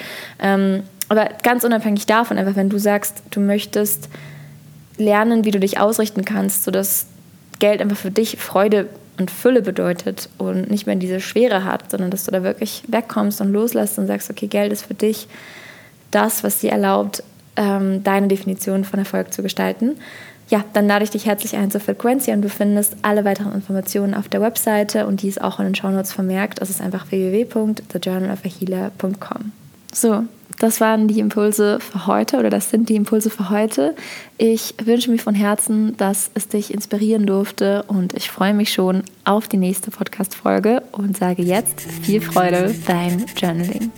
Ähm, 0.40 0.82
aber 1.08 1.28
ganz 1.42 1.64
unabhängig 1.64 2.06
davon, 2.06 2.38
einfach 2.38 2.56
wenn 2.56 2.68
du 2.68 2.78
sagst, 2.78 3.22
du 3.30 3.40
möchtest 3.40 4.08
lernen, 4.98 5.44
wie 5.44 5.50
du 5.50 5.58
dich 5.58 5.80
ausrichten 5.80 6.24
kannst, 6.24 6.64
sodass 6.64 7.06
Geld 7.58 7.80
einfach 7.80 7.96
für 7.96 8.10
dich 8.10 8.36
Freude 8.36 8.88
und 9.18 9.30
Fülle 9.30 9.62
bedeutet 9.62 10.28
und 10.38 10.70
nicht 10.70 10.86
mehr 10.86 10.96
diese 10.96 11.20
Schwere 11.20 11.64
hat, 11.64 11.90
sondern 11.90 12.10
dass 12.10 12.24
du 12.24 12.30
da 12.30 12.42
wirklich 12.42 12.82
wegkommst 12.88 13.40
und 13.40 13.52
loslässt 13.52 13.98
und 13.98 14.06
sagst, 14.06 14.30
okay, 14.30 14.46
Geld 14.46 14.72
ist 14.72 14.86
für 14.86 14.94
dich 14.94 15.28
das, 16.10 16.42
was 16.44 16.60
dir 16.60 16.72
erlaubt, 16.72 17.22
ähm, 17.56 18.02
deine 18.04 18.28
Definition 18.28 18.84
von 18.84 18.98
Erfolg 18.98 19.32
zu 19.32 19.42
gestalten. 19.42 19.96
Ja, 20.48 20.64
dann 20.72 20.86
lade 20.86 21.04
ich 21.04 21.10
dich 21.10 21.26
herzlich 21.26 21.56
ein 21.56 21.70
zur 21.70 21.82
Frequenz 21.82 22.26
und 22.28 22.40
du 22.40 22.48
findest 22.48 22.96
alle 23.02 23.26
weiteren 23.26 23.52
Informationen 23.52 24.14
auf 24.14 24.28
der 24.28 24.40
Webseite 24.40 25.06
und 25.06 25.20
die 25.20 25.28
ist 25.28 25.42
auch 25.42 25.58
in 25.58 25.66
den 25.66 25.74
Shownotes 25.74 26.12
vermerkt. 26.12 26.62
Das 26.62 26.70
ist 26.70 26.80
einfach 26.80 27.10
www.thejournalofahealer.com. 27.10 29.52
So, 29.92 30.24
das 30.58 30.80
waren 30.80 31.08
die 31.08 31.20
Impulse 31.20 31.78
für 31.80 32.06
heute 32.06 32.38
oder 32.38 32.50
das 32.50 32.70
sind 32.70 32.88
die 32.88 32.96
Impulse 32.96 33.30
für 33.30 33.50
heute. 33.50 33.94
Ich 34.36 34.74
wünsche 34.82 35.10
mir 35.10 35.18
von 35.18 35.34
Herzen, 35.34 35.96
dass 35.96 36.30
es 36.34 36.48
dich 36.48 36.72
inspirieren 36.72 37.26
durfte 37.26 37.84
und 37.84 38.14
ich 38.14 38.30
freue 38.30 38.54
mich 38.54 38.72
schon 38.72 39.02
auf 39.24 39.48
die 39.48 39.56
nächste 39.56 39.90
Podcast-Folge 39.90 40.82
und 40.92 41.16
sage 41.16 41.42
jetzt 41.42 41.80
viel 42.02 42.20
Freude 42.20 42.74
beim 42.86 43.24
Journaling. 43.36 43.90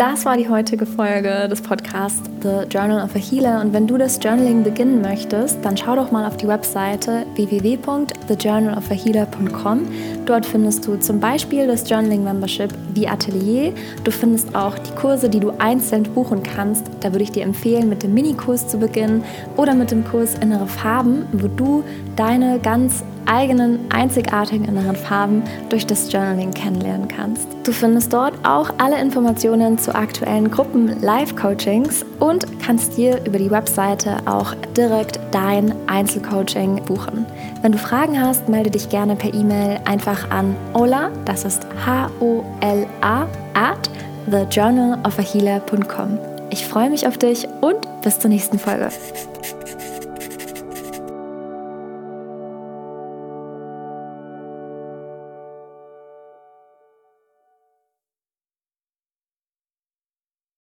Das 0.00 0.24
war 0.24 0.38
die 0.38 0.48
heutige 0.48 0.86
Folge 0.86 1.46
des 1.50 1.60
Podcasts 1.60 2.22
The 2.40 2.62
Journal 2.70 3.04
of 3.04 3.14
a 3.14 3.18
Healer. 3.18 3.60
Und 3.60 3.74
wenn 3.74 3.86
du 3.86 3.98
das 3.98 4.18
Journaling 4.22 4.62
beginnen 4.62 5.02
möchtest, 5.02 5.62
dann 5.62 5.76
schau 5.76 5.94
doch 5.94 6.10
mal 6.10 6.26
auf 6.26 6.38
die 6.38 6.48
Webseite 6.48 7.26
www.thejournalofahealer.com. 7.34 9.80
Dort 10.24 10.46
findest 10.46 10.86
du 10.86 10.96
zum 10.96 11.20
Beispiel 11.20 11.66
das 11.66 11.86
Journaling 11.86 12.24
Membership 12.24 12.72
wie 12.94 13.06
Atelier. 13.06 13.74
Du 14.02 14.10
findest 14.10 14.54
auch 14.54 14.78
die 14.78 14.92
Kurse, 14.92 15.28
die 15.28 15.40
du 15.40 15.50
einzeln 15.58 16.04
buchen 16.04 16.42
kannst. 16.42 16.86
Da 17.00 17.12
würde 17.12 17.24
ich 17.24 17.32
dir 17.32 17.42
empfehlen, 17.42 17.90
mit 17.90 18.02
dem 18.02 18.14
Minikurs 18.14 18.68
zu 18.68 18.78
beginnen 18.78 19.22
oder 19.58 19.74
mit 19.74 19.90
dem 19.90 20.02
Kurs 20.06 20.34
Innere 20.40 20.66
Farben, 20.66 21.26
wo 21.32 21.46
du 21.46 21.84
deine 22.16 22.58
ganz 22.58 23.04
eigenen 23.30 23.78
einzigartigen 23.90 24.66
inneren 24.66 24.96
Farben 24.96 25.42
durch 25.68 25.86
das 25.86 26.12
Journaling 26.12 26.52
kennenlernen 26.52 27.08
kannst. 27.08 27.46
Du 27.64 27.72
findest 27.72 28.12
dort 28.12 28.34
auch 28.44 28.70
alle 28.78 29.00
Informationen 29.00 29.78
zu 29.78 29.94
aktuellen 29.94 30.50
Gruppen 30.50 31.00
Live-Coachings 31.00 32.04
und 32.18 32.46
kannst 32.60 32.96
dir 32.96 33.24
über 33.24 33.38
die 33.38 33.50
Webseite 33.50 34.16
auch 34.26 34.54
direkt 34.76 35.20
dein 35.30 35.72
Einzelcoaching 35.88 36.84
buchen. 36.84 37.24
Wenn 37.62 37.72
du 37.72 37.78
Fragen 37.78 38.20
hast, 38.20 38.48
melde 38.48 38.70
dich 38.70 38.88
gerne 38.88 39.14
per 39.14 39.32
E-Mail 39.32 39.80
einfach 39.84 40.30
an 40.30 40.56
Ola, 40.74 41.10
das 41.24 41.44
ist 41.44 41.64
H-O-L-A, 41.86 43.22
at 43.54 43.90
thejournalofahealer.com. 44.30 46.18
Ich 46.50 46.66
freue 46.66 46.90
mich 46.90 47.06
auf 47.06 47.16
dich 47.16 47.46
und 47.60 47.76
bis 48.02 48.18
zur 48.18 48.30
nächsten 48.30 48.58
Folge. 48.58 48.88